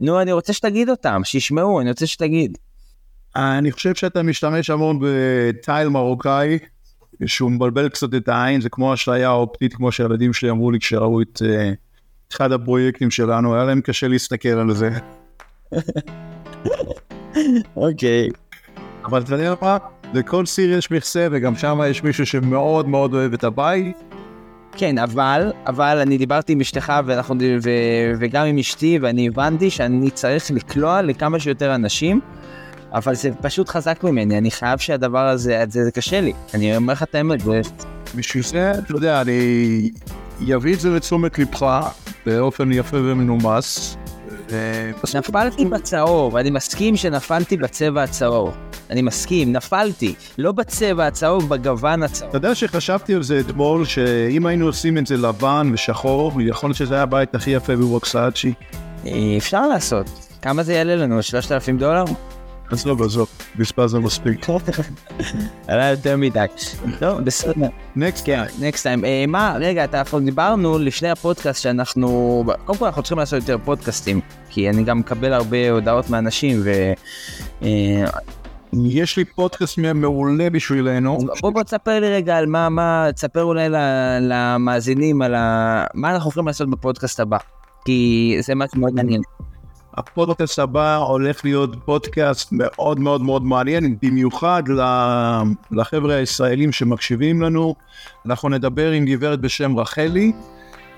נו, 0.00 0.20
אני 0.20 0.32
רוצה 0.32 0.52
שתגיד 0.52 0.88
אותם, 0.88 1.20
שישמעו, 1.24 1.80
אני 1.80 1.90
רוצה 1.90 2.06
שתגיד. 2.06 2.58
אני 3.36 3.72
חושב 3.72 3.94
שאתה 3.94 4.22
משתמש 4.22 4.70
המון 4.70 4.98
בטייל 5.02 5.88
מרוקאי, 5.88 6.58
שהוא 7.26 7.50
מבלבל 7.50 7.88
קצת 7.88 8.14
את 8.14 8.28
העין, 8.28 8.60
זה 8.60 8.68
כמו 8.68 8.94
אשליה 8.94 9.30
אופטית, 9.30 9.74
כמו 9.74 9.92
שהילדים 9.92 10.32
שלי 10.32 10.50
אמרו 10.50 10.70
לי 10.70 10.78
כשראו 10.78 11.22
את 11.22 11.42
אה, 11.44 11.72
אחד 12.32 12.52
הפרויקטים 12.52 13.10
שלנו, 13.10 13.54
היה 13.54 13.64
להם 13.64 13.80
קשה 13.80 14.08
להסתכל 14.08 14.48
על 14.48 14.74
זה. 14.74 14.90
אוקיי. 17.76 18.28
אבל 19.04 19.22
אתה 19.22 19.34
יודע 19.34 19.54
מה? 19.62 19.76
לכל 20.14 20.46
סיר 20.46 20.78
יש 20.78 20.90
מכסה, 20.90 21.28
וגם 21.30 21.56
שם 21.56 21.80
יש 21.90 22.02
מישהו 22.02 22.26
שמאוד 22.26 22.88
מאוד 22.88 23.14
אוהב 23.14 23.32
את 23.32 23.44
הבית. 23.44 23.96
כן, 24.76 24.98
אבל, 24.98 25.52
אבל 25.66 25.98
אני 25.98 26.18
דיברתי 26.18 26.52
עם 26.52 26.60
אשתך 26.60 26.92
ואנחנו, 27.06 27.34
ו, 27.62 27.70
וגם 28.20 28.46
עם 28.46 28.58
אשתי, 28.58 28.98
ואני 29.02 29.28
הבנתי 29.28 29.70
שאני 29.70 30.10
צריך 30.10 30.50
לקלוע 30.50 31.02
לכמה 31.02 31.40
שיותר 31.40 31.74
אנשים, 31.74 32.20
אבל 32.92 33.14
זה 33.14 33.30
פשוט 33.42 33.68
חזק 33.68 34.04
ממני, 34.04 34.38
אני 34.38 34.50
חייב 34.50 34.78
שהדבר 34.78 35.28
הזה, 35.28 35.64
זה, 35.68 35.84
זה 35.84 35.90
קשה 35.90 36.20
לי. 36.20 36.32
אני 36.54 36.76
אומר 36.76 36.92
לך 36.92 37.02
את 37.02 37.14
האמת, 37.14 37.40
זה... 37.40 37.60
בשביל 38.14 38.44
זה, 38.44 38.70
אתה 38.70 38.92
יודע, 38.92 39.20
אני 39.20 39.90
אביא 40.56 40.74
את 40.74 40.80
זה 40.80 40.90
לתשומת 40.90 41.38
לבך 41.38 41.88
באופן 42.28 42.72
יפה 42.72 42.96
ומנומס. 42.96 43.96
נפלתי 45.14 45.64
בצהוב, 45.64 46.36
אני 46.36 46.50
מסכים 46.50 46.96
שנפלתי 46.96 47.56
בצבע 47.56 48.02
הצהוב. 48.02 48.54
אני 48.90 49.02
מסכים, 49.02 49.52
נפלתי. 49.52 50.14
לא 50.38 50.52
בצבע 50.52 51.06
הצהוב, 51.06 51.48
בגוון 51.48 52.02
הצהוב. 52.02 52.28
אתה 52.28 52.36
יודע 52.36 52.54
שחשבתי 52.54 53.14
על 53.14 53.22
זה 53.22 53.40
אתמול, 53.40 53.84
שאם 53.84 54.46
היינו 54.46 54.66
עושים 54.66 54.98
את 54.98 55.06
זה 55.06 55.16
לבן 55.16 55.70
ושחור, 55.74 56.42
יכול 56.42 56.68
להיות 56.68 56.76
שזה 56.76 56.94
היה 56.94 57.02
הבית 57.02 57.34
הכי 57.34 57.50
יפה 57.50 57.76
בווקסאצ'י. 57.76 58.52
אה, 59.06 59.34
אפשר 59.38 59.66
לעשות. 59.66 60.06
כמה 60.42 60.62
זה 60.62 60.72
יעלה 60.74 60.96
לנו? 60.96 61.22
3,000 61.22 61.78
דולר? 61.78 62.04
עזוב, 62.70 63.02
עזוב, 63.02 63.28
מספר 63.58 63.86
זה 63.86 63.98
מספיק. 63.98 64.46
עלה 65.68 65.84
יותר 65.84 66.16
מדי. 66.16 66.46
לא, 67.00 67.20
בסדר. 67.20 67.68
נקסט 67.96 68.26
כן, 68.26 68.42
נקסט 68.60 68.86
טיים. 68.86 69.32
מה, 69.32 69.56
רגע, 69.60 69.84
אתה 69.84 69.98
אנחנו 69.98 70.20
דיברנו 70.20 70.78
לפני 70.78 71.10
הפודקאסט 71.10 71.62
שאנחנו, 71.62 72.44
קודם 72.64 72.78
כל 72.78 72.84
אנחנו 72.84 73.02
צריכים 73.02 73.18
לעשות 73.18 73.40
יותר 73.40 73.58
פודקאסטים, 73.64 74.20
כי 74.50 74.68
אני 74.68 74.84
גם 74.84 74.98
מקבל 74.98 75.32
הרבה 75.32 75.70
הודעות 75.70 76.10
מאנשים, 76.10 76.60
ו... 76.64 76.92
אה, 77.62 78.04
יש 78.72 79.16
לי 79.16 79.24
פודקאסט 79.24 79.78
מעולה 79.78 80.50
בשבילנו. 80.50 81.18
בוא 81.40 81.50
בוא 81.50 81.62
תספר 81.62 82.00
לי 82.00 82.10
רגע 82.10 82.36
על 82.36 82.46
מה, 82.46 82.68
מה, 82.68 83.08
תספר 83.14 83.42
אולי 83.42 83.68
למאזינים 84.20 85.22
על 85.22 85.34
ה... 85.34 85.84
מה 85.94 86.10
אנחנו 86.10 86.24
הולכים 86.24 86.46
לעשות 86.46 86.70
בפודקאסט 86.70 87.20
הבא, 87.20 87.38
כי 87.84 88.36
זה 88.40 88.54
משהו 88.54 88.80
מאוד 88.80 88.94
מעניין. 88.94 89.22
הפודקאסט 89.98 90.58
הבא 90.58 90.96
הולך 90.96 91.44
להיות 91.44 91.70
פודקאסט 91.84 92.48
מאוד 92.52 93.00
מאוד 93.00 93.22
מאוד 93.22 93.44
מעניין, 93.44 93.96
במיוחד 94.02 94.62
לחבר'ה 95.70 96.14
הישראלים 96.14 96.72
שמקשיבים 96.72 97.42
לנו. 97.42 97.74
אנחנו 98.26 98.48
נדבר 98.48 98.90
עם 98.90 99.04
גברת 99.04 99.40
בשם 99.40 99.78
רחלי, 99.78 100.32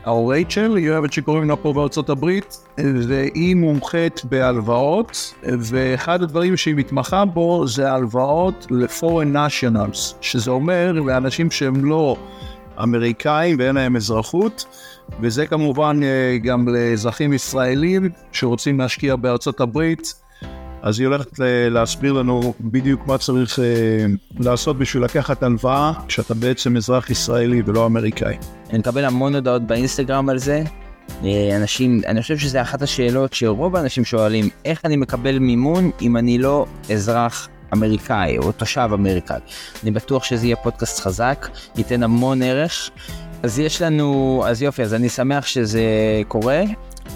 או 0.07 0.27
רייצ'ל, 0.27 0.77
היא 0.77 0.91
אוהבת 0.91 1.13
שקוראים 1.13 1.49
לה 1.49 1.57
פה 1.57 1.73
בארצות 1.73 2.11
הברית, 2.11 2.67
והיא 2.79 3.57
מומחית 3.57 4.23
בהלוואות, 4.25 5.35
ואחד 5.59 6.23
הדברים 6.23 6.57
שהיא 6.57 6.75
מתמחה 6.75 7.25
בו 7.25 7.67
זה 7.67 7.93
הלוואות 7.93 8.67
ל-foreign 8.71 9.35
nationals, 9.35 10.15
שזה 10.21 10.51
אומר 10.51 10.93
לאנשים 10.93 11.51
שהם 11.51 11.85
לא 11.85 12.17
אמריקאים 12.83 13.57
ואין 13.59 13.75
להם 13.75 13.97
אזרחות, 13.97 14.65
וזה 15.21 15.47
כמובן 15.47 16.01
אה, 16.03 16.39
גם 16.43 16.69
לאזרחים 16.69 17.33
ישראלים 17.33 18.11
שרוצים 18.33 18.81
להשקיע 18.81 19.17
בארצות 19.17 19.61
הברית, 19.61 20.15
אז 20.83 21.01
היא 21.01 21.07
הולכת 21.07 21.31
להסביר 21.71 22.13
לנו 22.13 22.55
בדיוק 22.61 23.07
מה 23.07 23.19
צריך 23.19 23.59
אה, 23.59 23.65
לעשות 24.39 24.79
בשביל 24.79 25.05
לקחת 25.05 25.43
הלוואה 25.43 25.93
כשאתה 26.09 26.35
בעצם 26.35 26.77
אזרח 26.77 27.11
ישראלי 27.11 27.63
ולא 27.67 27.87
אמריקאי. 27.87 28.37
אני 28.71 28.79
מקבל 28.79 29.05
המון 29.05 29.35
הודעות 29.35 29.63
באינסטגרם 29.63 30.29
על 30.29 30.39
זה. 30.39 30.63
אה, 31.25 31.57
אנשים, 31.57 32.01
אני 32.07 32.23
חושב 32.23 32.39
שזה 32.39 32.63
אחת 32.63 32.83
השאלות 32.83 33.33
שרוב 33.33 33.77
האנשים 33.77 34.05
שואלים, 34.05 34.49
איך 34.65 34.81
אני 34.85 34.97
מקבל 34.97 35.39
מימון 35.39 35.91
אם 36.03 36.17
אני 36.17 36.39
לא 36.39 36.67
אזרח 36.93 37.49
אמריקאי 37.73 38.39
או 38.39 38.53
תושב 38.53 38.91
אמריקאי. 38.93 39.41
אני 39.83 39.91
בטוח 39.91 40.25
שזה 40.25 40.47
יהיה 40.47 40.57
פודקאסט 40.57 41.01
חזק, 41.01 41.49
ייתן 41.77 42.03
המון 42.03 42.43
ערך. 42.43 42.91
אז 43.43 43.59
יש 43.59 43.83
לנו, 43.83 44.43
אז 44.47 44.63
יופי, 44.63 44.83
אז 44.83 44.95
אני 44.95 45.09
שמח 45.09 45.47
שזה 45.47 45.83
קורה. 46.29 46.63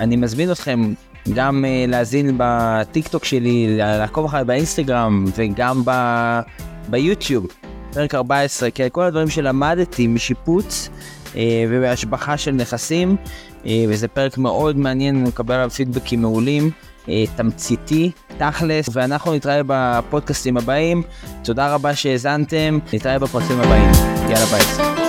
אני 0.00 0.16
מזמין 0.16 0.52
אתכם 0.52 0.94
גם 1.34 1.64
uh, 1.64 1.90
להאזין 1.90 2.34
בטיק 2.36 3.08
טוק 3.08 3.24
שלי, 3.24 3.76
לעקוב 3.78 4.24
אחריי 4.24 4.44
באינסטגרם 4.44 5.24
וגם 5.36 5.82
ב... 5.84 5.90
ביוטיוב, 6.88 7.46
פרק 7.92 8.14
14, 8.14 8.70
כי 8.70 8.82
כל 8.92 9.02
הדברים 9.02 9.28
שלמדתי 9.28 10.06
משיפוץ 10.06 10.88
uh, 11.32 11.36
ובהשבחה 11.68 12.36
של 12.36 12.50
נכסים, 12.50 13.16
uh, 13.64 13.66
וזה 13.88 14.08
פרק 14.08 14.38
מאוד 14.38 14.76
מעניין, 14.76 15.16
אני 15.16 15.28
מקבל 15.28 15.54
עליו 15.54 15.70
פידבקים 15.70 16.20
מעולים. 16.20 16.70
תמציתי, 17.36 18.10
תכלס, 18.38 18.88
ואנחנו 18.92 19.34
נתראה 19.34 19.60
בפודקאסטים 19.66 20.56
הבאים. 20.56 21.02
תודה 21.44 21.74
רבה 21.74 21.94
שהאזנתם, 21.94 22.78
נתראה 22.92 23.18
בפרקים 23.18 23.60
הבאים. 23.60 23.90
יאללה 24.28 24.46
ביי. 24.46 25.03